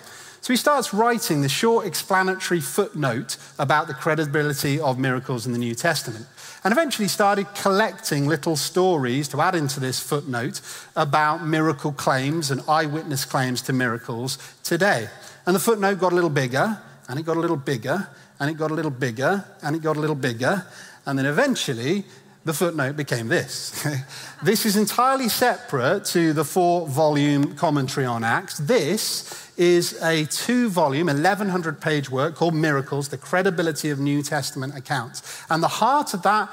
So 0.45 0.53
he 0.53 0.59
starts 0.59 0.93
writing 0.93 1.41
the 1.41 1.49
short 1.49 1.87
explanatory 1.87 2.61
footnote 2.61 3.39
about 3.59 3.87
the 3.87 3.95
credibility 3.95 4.79
of 4.79 4.99
miracles 4.99 5.47
in 5.47 5.53
the 5.53 5.59
New 5.59 5.75
Testament. 5.75 6.27
And 6.63 6.71
eventually 6.71 7.09
started 7.09 7.47
collecting 7.55 8.27
little 8.27 8.55
stories 8.55 9.27
to 9.29 9.41
add 9.41 9.55
into 9.55 9.81
this 9.81 10.01
footnote 10.01 10.61
about 10.97 11.47
miracle 11.47 11.93
claims 11.93 12.51
and 12.51 12.61
eyewitness 12.69 13.25
claims 13.25 13.63
to 13.63 13.73
miracles 13.73 14.37
today. 14.63 15.09
And 15.47 15.57
the 15.57 15.61
footnote 15.61 15.99
got 15.99 16.13
a 16.13 16.15
little 16.15 16.29
bigger, 16.29 16.79
and 17.09 17.19
it 17.19 17.25
got 17.25 17.39
a 17.39 17.41
little 17.41 17.57
bigger, 17.57 18.07
and 18.39 18.51
it 18.51 18.59
got 18.59 18.71
a 18.71 18.75
little 18.75 18.91
bigger, 18.91 19.43
and 19.63 19.75
it 19.75 19.81
got 19.81 19.97
a 19.97 20.01
little 20.01 20.15
bigger. 20.15 20.67
And 21.07 21.19
then 21.19 21.25
eventually, 21.25 22.05
the 22.45 22.53
footnote 22.53 22.97
became 22.97 23.29
this. 23.29 23.87
this 24.43 24.67
is 24.67 24.77
entirely 24.77 25.29
separate 25.29 26.05
to 26.07 26.33
the 26.35 26.45
four 26.45 26.87
volume 26.87 27.55
commentary 27.55 28.05
on 28.05 28.23
Acts. 28.23 28.59
This 28.59 29.51
is 29.57 30.01
a 30.03 30.27
two 30.27 30.69
volume, 30.69 31.07
1100 31.07 31.81
page 31.81 32.11
work 32.11 32.35
called 32.35 32.55
Miracles 32.55 33.09
The 33.09 33.17
Credibility 33.17 33.89
of 33.89 33.99
New 33.99 34.23
Testament 34.23 34.77
Accounts. 34.77 35.43
And 35.49 35.63
the 35.63 35.69
heart 35.69 36.13
of 36.13 36.23
that, 36.23 36.51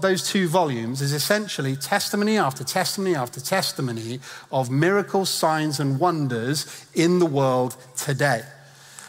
those 0.00 0.26
two 0.26 0.48
volumes 0.48 1.02
is 1.02 1.12
essentially 1.12 1.76
testimony 1.76 2.38
after 2.38 2.64
testimony 2.64 3.14
after 3.14 3.40
testimony 3.40 4.20
of 4.50 4.70
miracles, 4.70 5.28
signs, 5.28 5.80
and 5.80 6.00
wonders 6.00 6.86
in 6.94 7.18
the 7.18 7.26
world 7.26 7.76
today. 7.96 8.42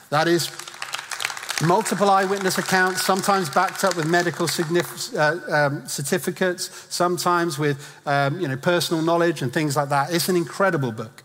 That 0.09 0.27
is 0.27 0.47
multiple 1.65 2.09
eyewitness 2.09 2.57
accounts, 2.57 3.03
sometimes 3.03 3.49
backed 3.49 3.83
up 3.83 3.95
with 3.95 4.05
medical 4.05 4.47
uh, 4.47 5.39
um, 5.49 5.87
certificates, 5.87 6.85
sometimes 6.93 7.57
with 7.57 7.99
um, 8.05 8.39
you 8.39 8.47
know, 8.47 8.57
personal 8.57 9.01
knowledge 9.01 9.41
and 9.41 9.51
things 9.51 9.75
like 9.75 9.89
that. 9.89 10.13
It's 10.13 10.29
an 10.29 10.35
incredible 10.35 10.91
book. 10.91 11.23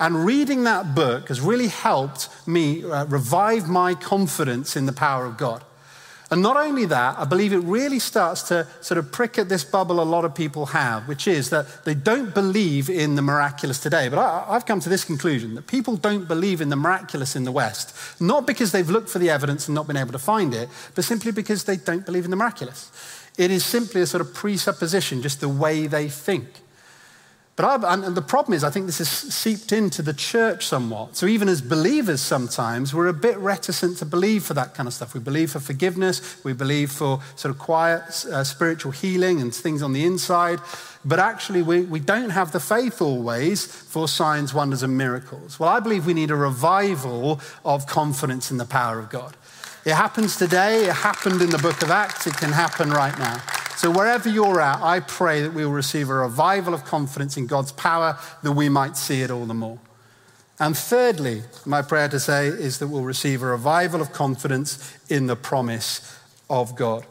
And 0.00 0.24
reading 0.24 0.64
that 0.64 0.94
book 0.94 1.28
has 1.28 1.40
really 1.40 1.68
helped 1.68 2.28
me 2.48 2.82
uh, 2.82 3.04
revive 3.06 3.68
my 3.68 3.94
confidence 3.94 4.76
in 4.76 4.86
the 4.86 4.92
power 4.92 5.26
of 5.26 5.36
God. 5.36 5.62
And 6.34 6.42
not 6.42 6.56
only 6.56 6.84
that, 6.86 7.16
I 7.16 7.26
believe 7.26 7.52
it 7.52 7.58
really 7.58 8.00
starts 8.00 8.42
to 8.48 8.66
sort 8.80 8.98
of 8.98 9.12
prick 9.12 9.38
at 9.38 9.48
this 9.48 9.62
bubble 9.62 10.00
a 10.00 10.02
lot 10.02 10.24
of 10.24 10.34
people 10.34 10.66
have, 10.66 11.06
which 11.06 11.28
is 11.28 11.50
that 11.50 11.84
they 11.84 11.94
don't 11.94 12.34
believe 12.34 12.90
in 12.90 13.14
the 13.14 13.22
miraculous 13.22 13.78
today. 13.78 14.08
But 14.08 14.18
I, 14.18 14.52
have 14.52 14.66
come 14.66 14.80
to 14.80 14.88
this 14.88 15.04
conclusion 15.04 15.54
that 15.54 15.68
people 15.68 15.96
don't 15.96 16.26
believe 16.26 16.60
in 16.60 16.70
the 16.70 16.76
miraculous 16.76 17.36
in 17.36 17.44
the 17.44 17.52
West, 17.52 17.94
not 18.20 18.48
because 18.48 18.72
they've 18.72 18.90
looked 18.90 19.10
for 19.10 19.20
the 19.20 19.30
evidence 19.30 19.68
and 19.68 19.76
not 19.76 19.86
been 19.86 19.96
able 19.96 20.10
to 20.10 20.18
find 20.18 20.52
it, 20.54 20.68
but 20.96 21.04
simply 21.04 21.30
because 21.30 21.62
they 21.62 21.76
don't 21.76 22.04
believe 22.04 22.24
in 22.24 22.32
the 22.32 22.36
miraculous. 22.36 22.90
It 23.38 23.52
is 23.52 23.64
simply 23.64 24.00
a 24.00 24.06
sort 24.06 24.20
of 24.20 24.34
presupposition, 24.34 25.22
just 25.22 25.40
the 25.40 25.48
way 25.48 25.86
they 25.86 26.08
think. 26.08 26.48
But 27.56 27.84
I, 27.84 27.94
and 27.94 28.16
the 28.16 28.22
problem 28.22 28.54
is, 28.54 28.64
I 28.64 28.70
think 28.70 28.86
this 28.86 28.98
has 28.98 29.08
seeped 29.08 29.70
into 29.70 30.02
the 30.02 30.12
church 30.12 30.66
somewhat. 30.66 31.16
So 31.16 31.26
even 31.26 31.48
as 31.48 31.62
believers, 31.62 32.20
sometimes 32.20 32.92
we're 32.92 33.06
a 33.06 33.12
bit 33.12 33.38
reticent 33.38 33.98
to 33.98 34.04
believe 34.04 34.42
for 34.42 34.54
that 34.54 34.74
kind 34.74 34.88
of 34.88 34.92
stuff. 34.92 35.14
We 35.14 35.20
believe 35.20 35.52
for 35.52 35.60
forgiveness, 35.60 36.42
we 36.42 36.52
believe 36.52 36.90
for 36.90 37.20
sort 37.36 37.54
of 37.54 37.60
quiet 37.60 38.02
uh, 38.26 38.42
spiritual 38.42 38.90
healing 38.90 39.40
and 39.40 39.54
things 39.54 39.82
on 39.82 39.92
the 39.92 40.04
inside. 40.04 40.58
But 41.04 41.20
actually, 41.20 41.62
we, 41.62 41.82
we 41.82 42.00
don't 42.00 42.30
have 42.30 42.50
the 42.50 42.58
faith 42.58 43.00
always 43.00 43.64
for 43.66 44.08
signs, 44.08 44.52
wonders, 44.52 44.82
and 44.82 44.98
miracles. 44.98 45.60
Well, 45.60 45.68
I 45.68 45.78
believe 45.78 46.06
we 46.06 46.14
need 46.14 46.32
a 46.32 46.36
revival 46.36 47.40
of 47.64 47.86
confidence 47.86 48.50
in 48.50 48.56
the 48.56 48.64
power 48.64 48.98
of 48.98 49.10
God. 49.10 49.36
It 49.84 49.92
happens 49.92 50.36
today, 50.36 50.86
it 50.86 50.94
happened 50.94 51.40
in 51.40 51.50
the 51.50 51.58
book 51.58 51.82
of 51.82 51.90
Acts, 51.90 52.26
it 52.26 52.36
can 52.36 52.50
happen 52.50 52.90
right 52.90 53.16
now. 53.16 53.40
So, 53.84 53.90
wherever 53.90 54.30
you're 54.30 54.62
at, 54.62 54.80
I 54.80 55.00
pray 55.00 55.42
that 55.42 55.52
we 55.52 55.62
will 55.62 55.72
receive 55.72 56.08
a 56.08 56.14
revival 56.14 56.72
of 56.72 56.86
confidence 56.86 57.36
in 57.36 57.46
God's 57.46 57.70
power 57.70 58.18
that 58.42 58.52
we 58.52 58.70
might 58.70 58.96
see 58.96 59.20
it 59.20 59.30
all 59.30 59.44
the 59.44 59.52
more. 59.52 59.78
And 60.58 60.74
thirdly, 60.74 61.42
my 61.66 61.82
prayer 61.82 62.08
to 62.08 62.18
say 62.18 62.46
is 62.46 62.78
that 62.78 62.88
we'll 62.88 63.02
receive 63.02 63.42
a 63.42 63.46
revival 63.46 64.00
of 64.00 64.10
confidence 64.10 64.96
in 65.10 65.26
the 65.26 65.36
promise 65.36 66.18
of 66.48 66.74
God. 66.76 67.04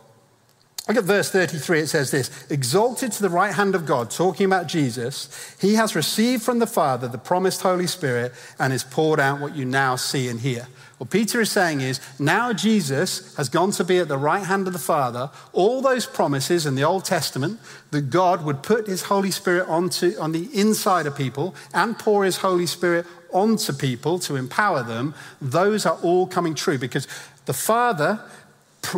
Look 0.87 0.97
at 0.97 1.03
verse 1.03 1.29
33, 1.29 1.81
it 1.81 1.87
says 1.89 2.09
this 2.09 2.49
Exalted 2.49 3.11
to 3.11 3.21
the 3.21 3.29
right 3.29 3.53
hand 3.53 3.75
of 3.75 3.85
God, 3.85 4.09
talking 4.09 4.47
about 4.47 4.65
Jesus, 4.65 5.55
he 5.61 5.75
has 5.75 5.95
received 5.95 6.41
from 6.41 6.57
the 6.57 6.65
Father 6.65 7.07
the 7.07 7.19
promised 7.19 7.61
Holy 7.61 7.85
Spirit 7.85 8.33
and 8.57 8.71
has 8.71 8.83
poured 8.83 9.19
out 9.19 9.39
what 9.39 9.55
you 9.55 9.63
now 9.63 9.95
see 9.95 10.27
and 10.27 10.39
hear. 10.39 10.65
What 11.03 11.09
Peter 11.09 11.41
is 11.41 11.51
saying 11.51 11.81
is 11.81 11.99
now 12.17 12.53
Jesus 12.53 13.35
has 13.35 13.49
gone 13.49 13.71
to 13.71 13.83
be 13.83 13.97
at 13.97 14.07
the 14.07 14.17
right 14.17 14.45
hand 14.45 14.67
of 14.67 14.73
the 14.73 14.79
Father. 14.79 15.29
All 15.51 15.81
those 15.81 16.05
promises 16.05 16.65
in 16.65 16.75
the 16.75 16.85
Old 16.85 17.03
Testament 17.03 17.59
that 17.91 18.09
God 18.09 18.45
would 18.45 18.63
put 18.63 18.87
his 18.87 19.01
Holy 19.01 19.29
Spirit 19.29 19.67
onto, 19.67 20.17
on 20.17 20.31
the 20.31 20.47
inside 20.57 21.05
of 21.05 21.17
people 21.17 21.55
and 21.73 21.99
pour 21.99 22.23
his 22.23 22.37
Holy 22.37 22.65
Spirit 22.65 23.05
onto 23.33 23.73
people 23.73 24.17
to 24.19 24.37
empower 24.37 24.81
them, 24.81 25.13
those 25.41 25.85
are 25.85 25.97
all 26.03 26.25
coming 26.25 26.55
true 26.55 26.77
because 26.77 27.05
the 27.47 27.53
Father 27.53 28.21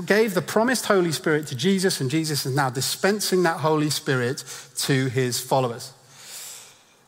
gave 0.05 0.35
the 0.35 0.43
promised 0.43 0.85
Holy 0.85 1.11
Spirit 1.11 1.47
to 1.47 1.55
Jesus, 1.55 1.99
and 2.01 2.11
Jesus 2.11 2.45
is 2.45 2.55
now 2.55 2.69
dispensing 2.69 3.41
that 3.41 3.61
Holy 3.61 3.89
Spirit 3.89 4.43
to 4.77 5.07
his 5.07 5.39
followers. 5.39 5.94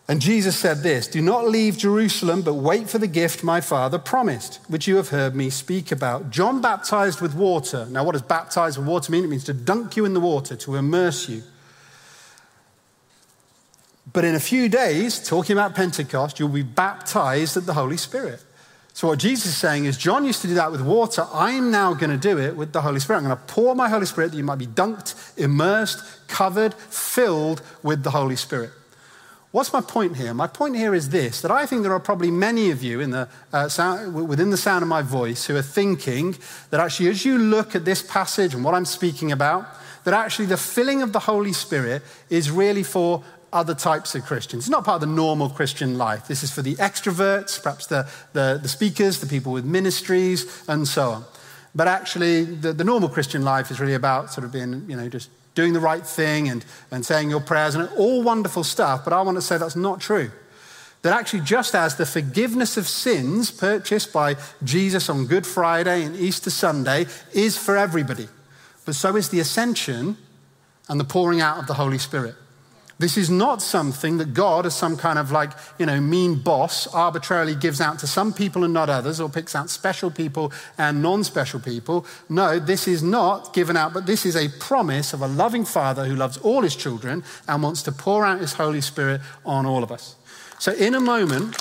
And 0.10 0.22
Jesus 0.22 0.58
said 0.58 0.84
this 0.84 1.08
Do 1.08 1.22
not 1.22 1.48
leave 1.48 1.78
Jerusalem, 1.78 2.42
but 2.42 2.54
wait 2.54 2.90
for 2.90 2.98
the 2.98 3.08
gift 3.08 3.44
my 3.44 3.60
Father 3.60 4.00
promised, 4.00 4.60
which 4.68 4.88
you 4.88 4.96
have 4.96 5.10
heard 5.10 5.36
me 5.36 5.50
speak 5.50 5.92
about. 5.92 6.30
John 6.30 6.62
baptized 6.62 7.20
with 7.20 7.36
water. 7.36 7.86
Now, 7.90 8.04
what 8.04 8.14
does 8.14 8.22
baptize 8.22 8.78
with 8.78 8.88
water 8.88 9.12
mean? 9.12 9.26
It 9.26 9.28
means 9.28 9.44
to 9.46 9.54
dunk 9.54 9.98
you 9.98 10.06
in 10.06 10.14
the 10.14 10.20
water, 10.20 10.56
to 10.56 10.76
immerse 10.76 11.28
you. 11.28 11.44
But 14.14 14.24
in 14.24 14.36
a 14.36 14.40
few 14.40 14.70
days, 14.70 15.20
talking 15.28 15.54
about 15.54 15.76
Pentecost, 15.76 16.40
you'll 16.40 16.50
be 16.50 16.64
baptized 16.64 17.58
at 17.58 17.66
the 17.66 17.74
Holy 17.74 17.98
Spirit. 17.98 18.42
So, 18.94 19.10
what 19.10 19.20
Jesus 19.20 19.48
is 19.48 19.58
saying 19.58 19.86
is, 19.86 19.98
John 19.98 20.26
used 20.26 20.42
to 20.42 20.48
do 20.48 20.54
that 20.54 20.72
with 20.72 20.82
water. 20.82 21.28
I'm 21.34 21.70
now 21.70 21.94
going 21.94 22.10
to 22.10 22.18
do 22.18 22.40
it 22.40 22.56
with 22.56 22.72
the 22.72 22.82
Holy 22.82 23.02
Spirit. 23.02 23.20
I'm 23.20 23.26
going 23.26 23.38
to 23.38 23.44
pour 23.44 23.76
my 23.76 23.90
Holy 23.90 24.06
Spirit 24.06 24.32
that 24.32 24.38
you 24.38 24.44
might 24.46 24.58
be 24.58 24.66
dunked, 24.66 25.38
immersed, 25.38 26.02
covered, 26.30 26.74
filled 26.74 27.62
with 27.84 28.04
the 28.04 28.12
Holy 28.12 28.38
Spirit. 28.38 28.72
What's 29.58 29.74
my 29.74 29.82
point 29.82 30.18
here? 30.18 30.36
My 30.36 30.46
point 30.46 30.76
here 30.76 30.94
is 30.94 31.10
this 31.10 31.42
that 31.42 31.50
I 31.50 31.66
think 31.66 31.82
there 31.82 31.92
are 31.92 32.00
probably 32.00 32.30
many 32.30 32.70
of 32.70 32.84
you 32.84 33.00
in 33.00 33.10
the, 33.10 33.28
uh, 33.52 33.68
sound, 33.68 34.14
within 34.30 34.52
the 34.52 34.56
sound 34.56 34.84
of 34.84 34.88
my 34.88 35.02
voice 35.02 35.48
who 35.48 35.56
are 35.56 35.64
thinking 35.64 36.38
that 36.70 36.80
actually, 36.80 37.10
as 37.10 37.26
you 37.26 37.40
look 37.40 37.76
at 37.76 37.84
this 37.84 38.04
passage 38.04 38.54
and 38.54 38.64
what 38.64 38.76
I'm 38.76 38.86
speaking 38.86 39.32
about, 39.32 39.66
that 40.04 40.14
actually 40.14 40.46
the 40.46 40.58
filling 40.58 41.02
of 41.02 41.12
the 41.12 41.22
Holy 41.22 41.54
Spirit 41.54 42.04
is 42.30 42.52
really 42.52 42.84
for 42.84 43.24
other 43.52 43.74
types 43.74 44.14
of 44.14 44.26
Christians. 44.26 44.66
It's 44.66 44.70
not 44.70 44.86
part 44.86 45.02
of 45.02 45.10
the 45.10 45.16
normal 45.16 45.50
Christian 45.50 45.98
life. 45.98 46.28
This 46.28 46.44
is 46.44 46.52
for 46.52 46.62
the 46.62 46.76
extroverts, 46.76 47.60
perhaps 47.60 47.88
the, 47.88 48.08
the, 48.34 48.60
the 48.62 48.70
speakers, 48.70 49.22
the 49.22 49.26
people 49.26 49.54
with 49.54 49.66
ministries, 49.66 50.46
and 50.68 50.88
so 50.88 51.10
on. 51.10 51.26
But 51.74 51.88
actually, 51.88 52.44
the, 52.44 52.74
the 52.74 52.84
normal 52.84 53.10
Christian 53.10 53.42
life 53.42 53.72
is 53.72 53.80
really 53.80 53.96
about 53.96 54.32
sort 54.32 54.46
of 54.46 54.52
being, 54.52 54.86
you 54.88 54.96
know, 54.96 55.10
just 55.10 55.32
doing 55.58 55.74
the 55.74 55.80
right 55.80 56.06
thing 56.06 56.50
and, 56.50 56.64
and 56.92 57.04
saying 57.04 57.32
your 57.32 57.42
prayers 57.42 57.74
and 57.74 57.90
all 57.98 58.22
wonderful 58.22 58.64
stuff, 58.64 59.04
but 59.04 59.12
I 59.12 59.24
want 59.24 59.38
to 59.38 59.42
say 59.42 59.58
that's 59.58 59.76
not 59.76 60.00
true. 60.00 60.30
That 61.02 61.20
actually, 61.20 61.42
just 61.42 61.74
as 61.74 61.96
the 61.96 62.06
forgiveness 62.06 62.78
of 62.78 62.88
sins 62.88 63.50
purchased 63.50 64.14
by 64.14 64.36
Jesus 64.64 65.10
on 65.10 65.26
Good 65.26 65.48
Friday 65.48 66.04
and 66.04 66.16
Easter 66.16 66.52
Sunday 66.52 67.08
is 67.34 67.58
for 67.58 67.76
everybody, 67.76 68.28
but 68.86 68.94
so 68.94 69.16
is 69.16 69.30
the 69.30 69.40
ascension 69.40 70.18
and 70.90 71.00
the 71.00 71.04
pouring 71.04 71.42
out 71.42 71.58
of 71.58 71.66
the 71.66 71.74
Holy 71.74 71.98
Spirit. 71.98 72.36
This 73.00 73.16
is 73.16 73.30
not 73.30 73.62
something 73.62 74.18
that 74.18 74.34
God, 74.34 74.66
as 74.66 74.76
some 74.76 74.98
kind 74.98 75.20
of 75.20 75.32
like, 75.32 75.52
you 75.78 75.86
know, 75.86 76.02
mean 76.02 76.36
boss, 76.36 76.88
arbitrarily 76.88 77.54
gives 77.54 77.80
out 77.80 78.00
to 78.00 78.08
some 78.08 78.34
people 78.34 78.64
and 78.64 78.74
not 78.74 78.90
others, 78.90 79.20
or 79.20 79.30
picks 79.30 79.56
out 79.56 79.70
special 79.70 80.10
people 80.10 80.52
and 80.80 81.04
non 81.04 81.24
special 81.24 81.60
people. 81.60 82.08
No, 82.28 82.58
this 82.58 82.88
is 82.88 83.04
not 83.04 83.54
given 83.54 83.78
out, 83.78 83.94
but 83.94 84.08
this 84.08 84.26
is 84.26 84.36
a 84.36 84.50
promise 84.60 85.14
of 85.14 85.22
a 85.22 85.28
loving 85.28 85.64
Father 85.64 86.06
who 86.06 86.16
loves 86.16 86.38
all 86.38 86.64
his 86.64 86.76
children 86.76 87.24
and 87.48 87.62
wants 87.62 87.84
to 87.84 87.92
pour 87.92 88.26
out 88.26 88.40
his 88.40 88.54
Holy 88.54 88.82
Spirit 88.82 89.22
on 89.46 89.68
all 89.68 89.84
of 89.84 89.92
us. 89.92 90.16
So, 90.58 90.72
in 90.72 90.96
a 90.96 91.00
moment, 91.00 91.56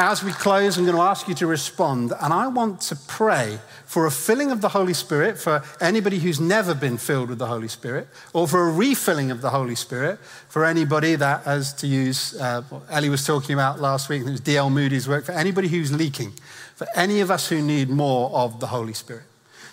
as 0.00 0.22
we 0.22 0.30
close, 0.30 0.78
I'm 0.78 0.84
going 0.84 0.96
to 0.96 1.02
ask 1.02 1.26
you 1.26 1.34
to 1.34 1.46
respond, 1.48 2.12
and 2.20 2.32
I 2.32 2.46
want 2.46 2.82
to 2.82 2.96
pray 3.08 3.58
for 3.98 4.06
a 4.06 4.10
filling 4.12 4.52
of 4.52 4.60
the 4.60 4.68
Holy 4.68 4.94
Spirit 4.94 5.36
for 5.36 5.60
anybody 5.80 6.20
who's 6.20 6.38
never 6.38 6.72
been 6.72 6.96
filled 6.96 7.30
with 7.30 7.40
the 7.40 7.48
Holy 7.48 7.66
Spirit, 7.66 8.06
or 8.32 8.46
for 8.46 8.68
a 8.68 8.70
refilling 8.70 9.32
of 9.32 9.40
the 9.40 9.50
Holy 9.50 9.74
Spirit 9.74 10.20
for 10.48 10.64
anybody 10.64 11.16
that, 11.16 11.44
as 11.48 11.74
to 11.74 11.88
use 11.88 12.40
uh, 12.40 12.62
what 12.70 12.82
Ellie 12.88 13.08
was 13.08 13.26
talking 13.26 13.54
about 13.54 13.80
last 13.80 14.08
week, 14.08 14.22
it 14.22 14.30
was 14.30 14.38
D.L. 14.38 14.70
Moody's 14.70 15.08
work, 15.08 15.24
for 15.24 15.32
anybody 15.32 15.66
who's 15.66 15.92
leaking, 15.92 16.32
for 16.76 16.86
any 16.94 17.18
of 17.18 17.28
us 17.28 17.48
who 17.48 17.60
need 17.60 17.90
more 17.90 18.30
of 18.30 18.60
the 18.60 18.68
Holy 18.68 18.94
Spirit. 18.94 19.24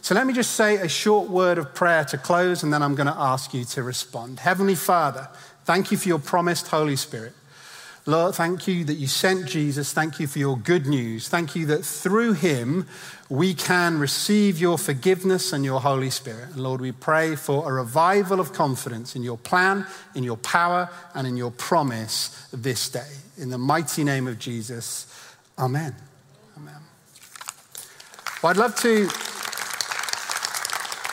So 0.02 0.16
let 0.16 0.26
me 0.26 0.34
just 0.34 0.56
say 0.56 0.78
a 0.78 0.90
short 0.90 1.30
word 1.30 1.60
of 1.60 1.76
prayer 1.76 2.04
to 2.06 2.18
close, 2.18 2.64
and 2.64 2.74
then 2.74 2.82
I'm 2.82 2.96
going 2.96 3.06
to 3.06 3.16
ask 3.16 3.54
you 3.54 3.64
to 3.64 3.84
respond. 3.84 4.40
Heavenly 4.40 4.74
Father, 4.74 5.30
thank 5.66 5.92
you 5.92 6.00
for 6.00 6.08
your 6.08 6.18
promised 6.18 6.70
Holy 6.70 6.96
Spirit. 6.96 7.34
Lord, 8.08 8.36
thank 8.36 8.68
you 8.68 8.84
that 8.86 8.94
you 8.96 9.08
sent 9.08 9.48
Jesus. 9.48 9.92
Thank 9.92 10.20
you 10.20 10.28
for 10.28 10.38
your 10.38 10.58
good 10.58 10.86
news. 10.86 11.28
Thank 11.28 11.56
you 11.56 11.66
that 11.68 11.84
through 11.84 12.34
him 12.34 12.88
we 13.30 13.54
can 13.54 13.98
receive 13.98 14.60
your 14.60 14.78
forgiveness 14.78 15.52
and 15.52 15.66
your 15.66 15.82
Holy 15.82 16.10
Spirit. 16.10 16.50
And 16.50 16.58
Lord, 16.58 16.82
we 16.82 16.92
pray 16.92 17.36
for 17.36 17.70
a 17.70 17.74
revival 17.74 18.40
of 18.40 18.54
confidence 18.54 19.16
in 19.16 19.24
your 19.24 19.38
plan, 19.38 19.88
in 20.14 20.24
your 20.24 20.38
power, 20.38 20.90
and 21.14 21.26
in 21.26 21.36
your 21.36 21.52
promise 21.52 22.48
this 22.54 22.90
day. 22.90 23.10
In 23.38 23.50
the 23.50 23.58
mighty 23.58 24.04
name 24.04 24.28
of 24.28 24.38
Jesus, 24.38 25.08
amen. 25.58 25.96
Amen. 26.58 26.76
Well, 28.42 28.52
I'd 28.52 28.58
love 28.58 28.76
to 28.78 29.10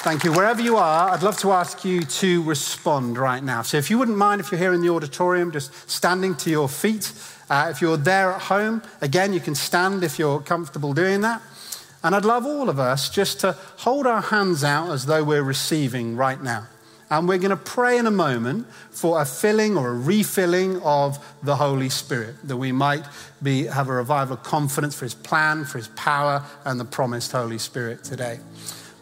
Thank 0.02 0.24
you. 0.24 0.32
Wherever 0.32 0.60
you 0.60 0.78
are, 0.78 1.10
I'd 1.10 1.22
love 1.22 1.38
to 1.38 1.52
ask 1.52 1.84
you 1.84 2.02
to 2.02 2.42
respond 2.42 3.16
right 3.16 3.40
now. 3.40 3.62
So, 3.62 3.76
if 3.76 3.88
you 3.88 3.98
wouldn't 3.98 4.18
mind, 4.18 4.40
if 4.40 4.50
you're 4.50 4.58
here 4.58 4.72
in 4.72 4.80
the 4.80 4.88
auditorium, 4.88 5.52
just 5.52 5.88
standing 5.88 6.34
to 6.38 6.50
your 6.50 6.68
feet. 6.68 7.12
Uh, 7.48 7.68
if 7.70 7.80
you're 7.80 7.96
there 7.96 8.32
at 8.32 8.42
home, 8.42 8.82
again, 9.00 9.32
you 9.32 9.38
can 9.38 9.54
stand 9.54 10.02
if 10.02 10.18
you're 10.18 10.40
comfortable 10.40 10.92
doing 10.92 11.20
that. 11.20 11.40
And 12.02 12.14
I'd 12.14 12.24
love 12.24 12.46
all 12.46 12.68
of 12.68 12.78
us 12.78 13.08
just 13.08 13.40
to 13.40 13.52
hold 13.78 14.06
our 14.06 14.20
hands 14.20 14.64
out 14.64 14.90
as 14.90 15.06
though 15.06 15.22
we're 15.22 15.42
receiving 15.42 16.16
right 16.16 16.42
now. 16.42 16.66
And 17.10 17.28
we're 17.28 17.38
going 17.38 17.50
to 17.50 17.56
pray 17.56 17.98
in 17.98 18.06
a 18.06 18.10
moment 18.10 18.66
for 18.90 19.20
a 19.20 19.26
filling 19.26 19.76
or 19.76 19.90
a 19.90 19.94
refilling 19.94 20.80
of 20.80 21.18
the 21.42 21.56
Holy 21.56 21.90
Spirit, 21.90 22.36
that 22.44 22.56
we 22.56 22.72
might 22.72 23.04
be, 23.42 23.64
have 23.64 23.88
a 23.88 23.92
revival 23.92 24.36
of 24.36 24.42
confidence 24.42 24.94
for 24.98 25.04
His 25.04 25.14
plan, 25.14 25.66
for 25.66 25.76
His 25.76 25.88
power, 25.88 26.42
and 26.64 26.80
the 26.80 26.86
promised 26.86 27.32
Holy 27.32 27.58
Spirit 27.58 28.02
today. 28.02 28.40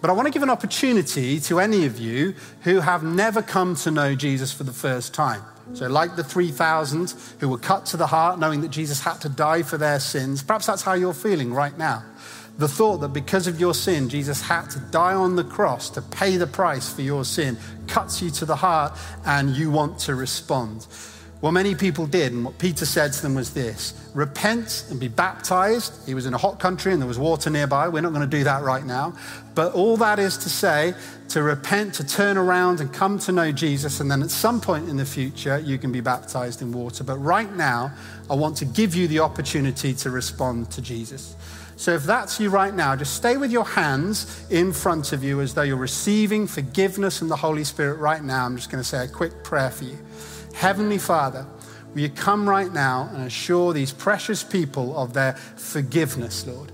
But 0.00 0.10
I 0.10 0.12
want 0.14 0.26
to 0.26 0.32
give 0.32 0.42
an 0.42 0.50
opportunity 0.50 1.38
to 1.40 1.60
any 1.60 1.86
of 1.86 1.98
you 1.98 2.34
who 2.62 2.80
have 2.80 3.04
never 3.04 3.42
come 3.42 3.76
to 3.76 3.90
know 3.90 4.14
Jesus 4.14 4.52
for 4.52 4.64
the 4.64 4.72
first 4.72 5.14
time. 5.14 5.42
So, 5.74 5.86
like 5.88 6.16
the 6.16 6.24
3,000 6.24 7.14
who 7.38 7.48
were 7.48 7.58
cut 7.58 7.86
to 7.86 7.96
the 7.96 8.08
heart, 8.08 8.40
knowing 8.40 8.60
that 8.62 8.70
Jesus 8.70 9.02
had 9.02 9.20
to 9.20 9.28
die 9.28 9.62
for 9.62 9.78
their 9.78 10.00
sins, 10.00 10.42
perhaps 10.42 10.66
that's 10.66 10.82
how 10.82 10.94
you're 10.94 11.14
feeling 11.14 11.54
right 11.54 11.76
now. 11.78 12.02
The 12.60 12.68
thought 12.68 12.98
that 12.98 13.14
because 13.14 13.46
of 13.46 13.58
your 13.58 13.72
sin, 13.72 14.10
Jesus 14.10 14.42
had 14.42 14.68
to 14.72 14.78
die 14.90 15.14
on 15.14 15.34
the 15.34 15.44
cross 15.44 15.88
to 15.90 16.02
pay 16.02 16.36
the 16.36 16.46
price 16.46 16.92
for 16.92 17.00
your 17.00 17.24
sin 17.24 17.56
cuts 17.88 18.20
you 18.20 18.28
to 18.32 18.44
the 18.44 18.56
heart 18.56 18.98
and 19.24 19.56
you 19.56 19.70
want 19.70 19.98
to 20.00 20.14
respond. 20.14 20.86
Well, 21.40 21.52
many 21.52 21.74
people 21.74 22.06
did, 22.06 22.32
and 22.32 22.44
what 22.44 22.58
Peter 22.58 22.84
said 22.84 23.14
to 23.14 23.22
them 23.22 23.34
was 23.34 23.54
this 23.54 23.94
repent 24.12 24.84
and 24.90 25.00
be 25.00 25.08
baptized. 25.08 26.06
He 26.06 26.12
was 26.12 26.26
in 26.26 26.34
a 26.34 26.36
hot 26.36 26.60
country 26.60 26.92
and 26.92 27.00
there 27.00 27.08
was 27.08 27.18
water 27.18 27.48
nearby. 27.48 27.88
We're 27.88 28.02
not 28.02 28.12
going 28.12 28.28
to 28.28 28.36
do 28.36 28.44
that 28.44 28.62
right 28.62 28.84
now. 28.84 29.14
But 29.54 29.72
all 29.72 29.96
that 29.96 30.18
is 30.18 30.36
to 30.36 30.50
say, 30.50 30.92
to 31.30 31.42
repent, 31.42 31.94
to 31.94 32.06
turn 32.06 32.36
around 32.36 32.82
and 32.82 32.92
come 32.92 33.18
to 33.20 33.32
know 33.32 33.52
Jesus, 33.52 34.00
and 34.00 34.10
then 34.10 34.22
at 34.22 34.30
some 34.30 34.60
point 34.60 34.90
in 34.90 34.98
the 34.98 35.06
future, 35.06 35.58
you 35.60 35.78
can 35.78 35.92
be 35.92 36.02
baptized 36.02 36.60
in 36.60 36.72
water. 36.72 37.04
But 37.04 37.16
right 37.16 37.50
now, 37.56 37.92
I 38.28 38.34
want 38.34 38.58
to 38.58 38.66
give 38.66 38.94
you 38.94 39.08
the 39.08 39.20
opportunity 39.20 39.94
to 39.94 40.10
respond 40.10 40.70
to 40.72 40.82
Jesus. 40.82 41.34
So 41.80 41.94
if 41.94 42.04
that's 42.04 42.38
you 42.38 42.50
right 42.50 42.74
now, 42.74 42.94
just 42.94 43.14
stay 43.14 43.38
with 43.38 43.50
your 43.50 43.64
hands 43.64 44.44
in 44.50 44.70
front 44.70 45.14
of 45.14 45.24
you 45.24 45.40
as 45.40 45.54
though 45.54 45.62
you're 45.62 45.78
receiving 45.78 46.46
forgiveness 46.46 47.22
and 47.22 47.30
the 47.30 47.36
Holy 47.36 47.64
Spirit 47.64 47.94
right 47.94 48.22
now. 48.22 48.44
I'm 48.44 48.54
just 48.56 48.70
going 48.70 48.82
to 48.82 48.86
say 48.86 49.02
a 49.02 49.08
quick 49.08 49.42
prayer 49.42 49.70
for 49.70 49.84
you. 49.84 49.96
Heavenly 50.52 50.98
Father, 50.98 51.46
will 51.94 52.02
you 52.02 52.10
come 52.10 52.46
right 52.46 52.70
now 52.70 53.08
and 53.14 53.26
assure 53.26 53.72
these 53.72 53.94
precious 53.94 54.44
people 54.44 54.94
of 54.94 55.14
their 55.14 55.32
forgiveness, 55.56 56.46
Lord? 56.46 56.70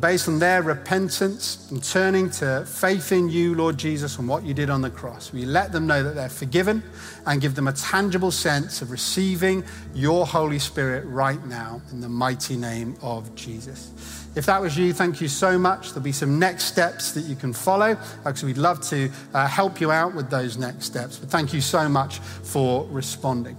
Based 0.00 0.26
on 0.26 0.40
their 0.40 0.60
repentance 0.60 1.70
and 1.70 1.80
turning 1.80 2.28
to 2.30 2.66
faith 2.66 3.12
in 3.12 3.28
you, 3.28 3.54
Lord 3.54 3.78
Jesus, 3.78 4.18
and 4.18 4.28
what 4.28 4.42
you 4.42 4.54
did 4.54 4.70
on 4.70 4.82
the 4.82 4.90
cross. 4.90 5.32
You 5.32 5.46
let 5.46 5.70
them 5.70 5.86
know 5.86 6.02
that 6.02 6.16
they're 6.16 6.28
forgiven 6.28 6.82
and 7.26 7.40
give 7.40 7.54
them 7.54 7.68
a 7.68 7.72
tangible 7.74 8.32
sense 8.32 8.82
of 8.82 8.90
receiving 8.90 9.62
your 9.94 10.26
Holy 10.26 10.58
Spirit 10.58 11.04
right 11.06 11.46
now 11.46 11.80
in 11.92 12.00
the 12.00 12.08
mighty 12.08 12.56
name 12.56 12.96
of 13.02 13.32
Jesus? 13.36 14.17
If 14.34 14.46
that 14.46 14.60
was 14.60 14.76
you, 14.76 14.92
thank 14.92 15.20
you 15.20 15.28
so 15.28 15.58
much. 15.58 15.88
There'll 15.88 16.02
be 16.02 16.12
some 16.12 16.38
next 16.38 16.64
steps 16.64 17.12
that 17.12 17.22
you 17.22 17.34
can 17.34 17.52
follow 17.52 17.96
because 18.24 18.44
we'd 18.44 18.58
love 18.58 18.80
to 18.88 19.10
uh, 19.34 19.46
help 19.46 19.80
you 19.80 19.90
out 19.90 20.14
with 20.14 20.30
those 20.30 20.56
next 20.56 20.84
steps. 20.84 21.18
But 21.18 21.30
thank 21.30 21.52
you 21.52 21.60
so 21.60 21.88
much 21.88 22.18
for 22.18 22.86
responding. 22.86 23.56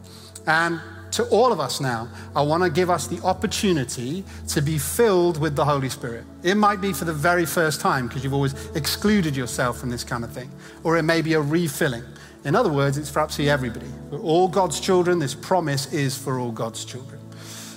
And 0.47 0.79
to 1.11 1.23
all 1.29 1.51
of 1.51 1.59
us 1.59 1.81
now, 1.81 2.07
I 2.35 2.41
want 2.41 2.63
to 2.63 2.69
give 2.69 2.89
us 2.89 3.07
the 3.07 3.21
opportunity 3.23 4.23
to 4.49 4.61
be 4.61 4.77
filled 4.77 5.39
with 5.39 5.55
the 5.55 5.65
Holy 5.65 5.89
Spirit. 5.89 6.23
It 6.43 6.55
might 6.55 6.81
be 6.81 6.93
for 6.93 7.05
the 7.05 7.13
very 7.13 7.45
first 7.45 7.81
time 7.81 8.07
because 8.07 8.23
you've 8.23 8.33
always 8.33 8.53
excluded 8.75 9.35
yourself 9.35 9.79
from 9.79 9.89
this 9.89 10.03
kind 10.03 10.23
of 10.23 10.31
thing, 10.31 10.51
or 10.83 10.97
it 10.97 11.03
may 11.03 11.21
be 11.21 11.33
a 11.33 11.41
refilling. 11.41 12.03
In 12.45 12.55
other 12.55 12.71
words, 12.71 12.97
it's 12.97 13.09
for 13.09 13.19
absolutely 13.19 13.51
everybody. 13.51 13.87
We're 14.11 14.19
all 14.19 14.47
God's 14.47 14.79
children. 14.79 15.19
This 15.19 15.35
promise 15.35 15.91
is 15.91 16.17
for 16.17 16.39
all 16.39 16.51
God's 16.51 16.85
children. 16.85 17.19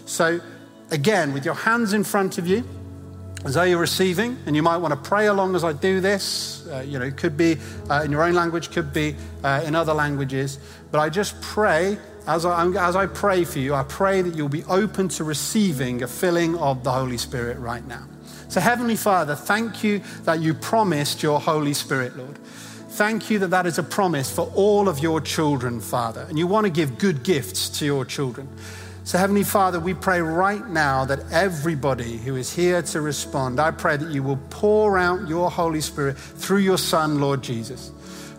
So, 0.07 0.41
again, 0.91 1.33
with 1.33 1.45
your 1.45 1.55
hands 1.55 1.95
in 1.95 2.05
front 2.05 2.39
of 2.39 2.47
you, 2.47 2.65
as 3.45 3.55
though 3.55 3.65
you're 3.65 3.79
receiving, 3.79 4.39
and 4.47 4.55
you 4.55 4.63
might 4.63 4.77
want 4.77 4.93
to 4.93 5.09
pray 5.09 5.27
along 5.27 5.57
as 5.57 5.65
I 5.65 5.73
do 5.73 6.01
this. 6.01 6.67
Uh, 6.69 6.81
you 6.87 6.99
know, 6.99 7.05
it 7.05 7.17
could 7.17 7.37
be 7.37 7.57
uh, 7.91 8.03
in 8.05 8.13
your 8.13 8.23
own 8.23 8.35
language, 8.35 8.71
could 8.71 8.93
be 8.93 9.17
uh, 9.43 9.63
in 9.65 9.75
other 9.75 9.93
languages. 9.93 10.59
But 10.91 11.01
I 11.01 11.09
just 11.09 11.41
pray, 11.41 11.99
as 12.27 12.45
I, 12.47 12.67
as 12.67 12.95
I 12.95 13.07
pray 13.07 13.45
for 13.45 13.59
you, 13.59 13.75
I 13.75 13.83
pray 13.83 14.23
that 14.23 14.37
you'll 14.37 14.49
be 14.49 14.65
open 14.65 15.09
to 15.09 15.25
receiving 15.25 16.03
a 16.03 16.09
filling 16.09 16.57
of 16.59 16.85
the 16.85 16.93
Holy 16.93 17.19
Spirit 17.19 17.59
right 17.59 17.87
now. 17.87 18.07
So, 18.49 18.61
Heavenly 18.61 18.97
Father, 18.97 19.35
thank 19.35 19.83
you 19.83 20.03
that 20.25 20.41
you 20.41 20.55
promised 20.55 21.23
your 21.23 21.41
Holy 21.41 21.75
Spirit, 21.75 22.17
Lord. 22.17 22.39
Thank 22.91 23.31
you 23.31 23.39
that 23.39 23.49
that 23.49 23.67
is 23.67 23.79
a 23.79 23.83
promise 23.83 24.31
for 24.31 24.53
all 24.55 24.87
of 24.87 24.99
your 24.99 25.21
children, 25.23 25.81
Father. 25.81 26.27
And 26.29 26.39
you 26.39 26.47
want 26.47 26.67
to 26.67 26.71
give 26.71 26.99
good 26.99 27.23
gifts 27.23 27.71
to 27.79 27.87
your 27.87 28.05
children. 28.05 28.47
So, 29.05 29.19
Heavenly 29.19 29.43
Father, 29.43 29.81
we 29.81 29.95
pray 29.95 30.21
right 30.21 30.65
now 30.69 31.05
that 31.07 31.19
everybody 31.33 32.19
who 32.19 32.37
is 32.37 32.53
here 32.53 32.83
to 32.83 33.01
respond, 33.01 33.59
I 33.59 33.73
pray 33.73 33.97
that 33.97 34.11
you 34.11 34.23
will 34.23 34.39
pour 34.49 34.97
out 34.97 35.29
your 35.29 35.51
Holy 35.51 35.81
Spirit 35.81 36.17
through 36.17 36.59
your 36.59 36.79
Son, 36.79 37.21
Lord 37.21 37.43
Jesus. 37.43 37.91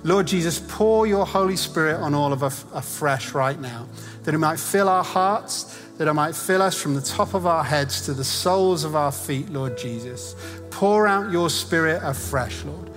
Lord 0.04 0.26
Jesus, 0.26 0.62
pour 0.70 1.06
your 1.06 1.26
Holy 1.26 1.58
Spirit 1.58 1.98
on 1.98 2.14
all 2.14 2.32
of 2.32 2.44
us 2.44 2.64
afresh 2.74 3.34
right 3.34 3.60
now, 3.60 3.90
that 4.24 4.34
it 4.34 4.38
might 4.38 4.58
fill 4.58 4.88
our 4.88 5.04
hearts, 5.04 5.82
that 5.98 6.08
it 6.08 6.14
might 6.14 6.34
fill 6.34 6.62
us 6.62 6.82
from 6.82 6.96
the 6.96 7.02
top 7.02 7.34
of 7.34 7.46
our 7.46 7.64
heads 7.64 8.06
to 8.06 8.14
the 8.14 8.24
soles 8.24 8.86
of 8.86 8.96
our 8.96 9.12
feet, 9.12 9.50
Lord 9.50 9.78
Jesus. 9.78 10.34
Pour 10.72 11.08
out 11.08 11.30
your 11.30 11.50
Spirit 11.50 12.02
afresh, 12.04 12.64
Lord. 12.64 12.90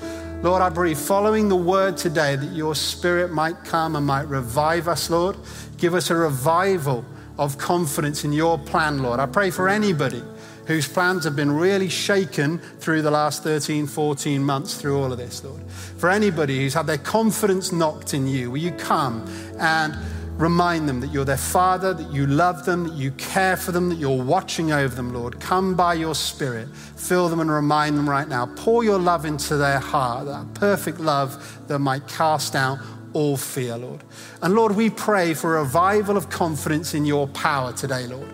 Lord, 0.44 0.62
I 0.62 0.70
pray, 0.70 0.94
following 0.94 1.48
the 1.48 1.56
word 1.56 1.96
today, 1.96 2.36
that 2.36 2.52
your 2.52 2.76
Spirit 2.76 3.32
might 3.32 3.64
come 3.64 3.96
and 3.96 4.06
might 4.06 4.28
revive 4.28 4.86
us, 4.86 5.10
Lord. 5.10 5.36
Give 5.78 5.94
us 5.94 6.10
a 6.10 6.14
revival 6.14 7.04
of 7.38 7.58
confidence 7.58 8.24
in 8.24 8.32
your 8.32 8.58
plan, 8.58 9.02
Lord. 9.02 9.20
I 9.20 9.26
pray 9.26 9.50
for 9.50 9.68
anybody 9.68 10.22
whose 10.66 10.88
plans 10.88 11.24
have 11.24 11.36
been 11.36 11.52
really 11.52 11.88
shaken 11.88 12.58
through 12.58 13.02
the 13.02 13.10
last 13.10 13.42
13, 13.42 13.86
14 13.86 14.42
months 14.42 14.74
through 14.74 15.00
all 15.00 15.12
of 15.12 15.18
this, 15.18 15.44
Lord. 15.44 15.62
For 15.98 16.10
anybody 16.10 16.58
who's 16.58 16.74
had 16.74 16.86
their 16.86 16.98
confidence 16.98 17.72
knocked 17.72 18.14
in 18.14 18.26
you, 18.26 18.50
will 18.50 18.58
you 18.58 18.72
come 18.72 19.24
and 19.58 19.94
remind 20.38 20.88
them 20.88 21.00
that 21.00 21.08
you're 21.08 21.24
their 21.24 21.36
father, 21.36 21.94
that 21.94 22.10
you 22.10 22.26
love 22.26 22.64
them, 22.66 22.84
that 22.84 22.94
you 22.94 23.10
care 23.12 23.56
for 23.56 23.72
them, 23.72 23.88
that 23.88 23.96
you're 23.96 24.22
watching 24.22 24.72
over 24.72 24.94
them, 24.94 25.14
Lord. 25.14 25.40
Come 25.40 25.74
by 25.74 25.94
your 25.94 26.14
spirit, 26.14 26.68
fill 26.68 27.28
them 27.28 27.40
and 27.40 27.50
remind 27.50 27.96
them 27.96 28.08
right 28.08 28.28
now. 28.28 28.46
Pour 28.56 28.84
your 28.84 28.98
love 28.98 29.24
into 29.24 29.56
their 29.56 29.78
heart, 29.78 30.26
that 30.26 30.52
perfect 30.54 31.00
love 31.00 31.58
that 31.68 31.78
might 31.78 32.06
cast 32.06 32.54
out 32.54 32.78
all 33.16 33.38
fear, 33.38 33.78
Lord. 33.78 34.02
And 34.42 34.54
Lord, 34.54 34.76
we 34.76 34.90
pray 34.90 35.32
for 35.32 35.56
a 35.56 35.60
revival 35.60 36.18
of 36.18 36.28
confidence 36.28 36.92
in 36.92 37.06
your 37.06 37.26
power 37.28 37.72
today, 37.72 38.06
Lord. 38.06 38.30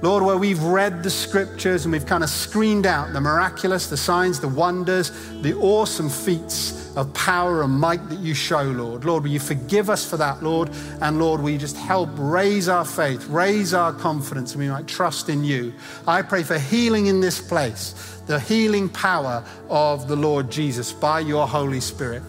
Lord, 0.00 0.22
where 0.22 0.38
we've 0.38 0.62
read 0.62 1.02
the 1.02 1.10
scriptures 1.10 1.84
and 1.84 1.92
we've 1.92 2.06
kind 2.06 2.24
of 2.24 2.30
screened 2.30 2.86
out 2.86 3.12
the 3.12 3.20
miraculous, 3.20 3.88
the 3.88 3.98
signs, 3.98 4.40
the 4.40 4.48
wonders, 4.48 5.10
the 5.42 5.54
awesome 5.56 6.08
feats 6.08 6.96
of 6.96 7.12
power 7.12 7.64
and 7.64 7.78
might 7.78 8.08
that 8.08 8.18
you 8.20 8.32
show, 8.32 8.62
Lord. 8.62 9.04
Lord, 9.04 9.24
will 9.24 9.30
you 9.30 9.40
forgive 9.40 9.90
us 9.90 10.08
for 10.08 10.16
that, 10.16 10.42
Lord? 10.42 10.70
And 11.02 11.18
Lord, 11.18 11.42
will 11.42 11.50
you 11.50 11.58
just 11.58 11.76
help 11.76 12.08
raise 12.16 12.66
our 12.66 12.84
faith, 12.86 13.26
raise 13.28 13.74
our 13.74 13.92
confidence, 13.92 14.52
and 14.52 14.62
we 14.62 14.70
might 14.70 14.86
trust 14.86 15.28
in 15.28 15.44
you. 15.44 15.74
I 16.08 16.22
pray 16.22 16.44
for 16.44 16.58
healing 16.58 17.06
in 17.06 17.20
this 17.20 17.42
place, 17.42 18.22
the 18.26 18.40
healing 18.40 18.88
power 18.88 19.44
of 19.68 20.08
the 20.08 20.16
Lord 20.16 20.50
Jesus 20.50 20.92
by 20.92 21.20
your 21.20 21.46
Holy 21.46 21.80
Spirit. 21.80 22.22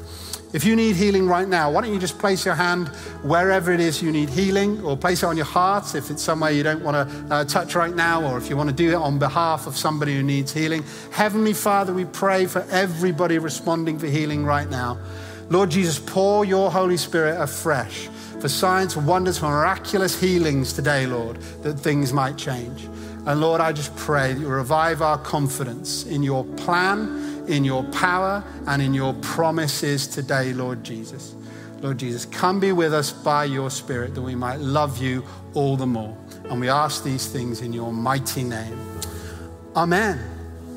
If 0.55 0.63
you 0.63 0.77
need 0.77 0.95
healing 0.95 1.27
right 1.27 1.49
now, 1.49 1.69
why 1.69 1.81
don't 1.81 1.93
you 1.93 1.99
just 1.99 2.17
place 2.17 2.45
your 2.45 2.55
hand 2.55 2.87
wherever 3.23 3.73
it 3.73 3.81
is 3.81 4.01
you 4.01 4.09
need 4.09 4.29
healing, 4.29 4.81
or 4.85 4.95
place 4.95 5.21
it 5.21 5.25
on 5.25 5.35
your 5.35 5.45
heart 5.45 5.95
if 5.95 6.09
it's 6.09 6.23
somewhere 6.23 6.49
you 6.49 6.63
don't 6.63 6.81
want 6.81 6.95
to 6.95 7.35
uh, 7.35 7.43
touch 7.43 7.75
right 7.75 7.93
now, 7.93 8.23
or 8.23 8.37
if 8.37 8.49
you 8.49 8.55
want 8.55 8.69
to 8.69 8.75
do 8.75 8.91
it 8.91 8.95
on 8.95 9.19
behalf 9.19 9.67
of 9.67 9.75
somebody 9.75 10.15
who 10.15 10.23
needs 10.23 10.53
healing. 10.53 10.85
Heavenly 11.11 11.51
Father, 11.51 11.93
we 11.93 12.05
pray 12.05 12.45
for 12.45 12.65
everybody 12.71 13.37
responding 13.37 13.99
for 13.99 14.07
healing 14.07 14.45
right 14.45 14.69
now. 14.69 14.97
Lord 15.49 15.71
Jesus, 15.71 15.99
pour 15.99 16.45
your 16.45 16.71
Holy 16.71 16.95
Spirit 16.95 17.37
afresh 17.37 18.07
for 18.39 18.47
signs, 18.47 18.95
wonders, 18.95 19.41
miraculous 19.41 20.17
healings 20.17 20.71
today, 20.71 21.05
Lord, 21.05 21.35
that 21.63 21.73
things 21.73 22.13
might 22.13 22.37
change. 22.37 22.85
And 23.25 23.41
Lord, 23.41 23.59
I 23.59 23.73
just 23.73 23.93
pray 23.97 24.31
that 24.31 24.39
you 24.39 24.47
revive 24.47 25.01
our 25.01 25.17
confidence 25.17 26.05
in 26.05 26.23
your 26.23 26.45
plan 26.45 27.34
in 27.47 27.63
your 27.63 27.83
power 27.85 28.43
and 28.67 28.81
in 28.81 28.93
your 28.93 29.13
promises 29.15 30.07
today, 30.07 30.53
Lord 30.53 30.83
Jesus. 30.83 31.35
Lord 31.81 31.97
Jesus, 31.97 32.25
come 32.25 32.59
be 32.59 32.71
with 32.71 32.93
us 32.93 33.11
by 33.11 33.45
your 33.45 33.69
Spirit 33.69 34.15
that 34.15 34.21
we 34.21 34.35
might 34.35 34.59
love 34.59 34.97
you 34.97 35.23
all 35.53 35.77
the 35.77 35.85
more. 35.85 36.17
And 36.49 36.59
we 36.59 36.69
ask 36.69 37.03
these 37.03 37.27
things 37.27 37.61
in 37.61 37.73
your 37.73 37.91
mighty 37.91 38.43
name. 38.43 38.79
Amen. 39.75 40.19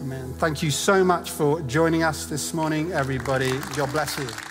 Amen. 0.00 0.35
Thank 0.35 0.62
you 0.62 0.70
so 0.70 1.04
much 1.04 1.31
for 1.31 1.61
joining 1.62 2.02
us 2.02 2.26
this 2.26 2.52
morning, 2.54 2.92
everybody. 2.92 3.59
God 3.74 3.90
bless 3.92 4.18
you. 4.18 4.48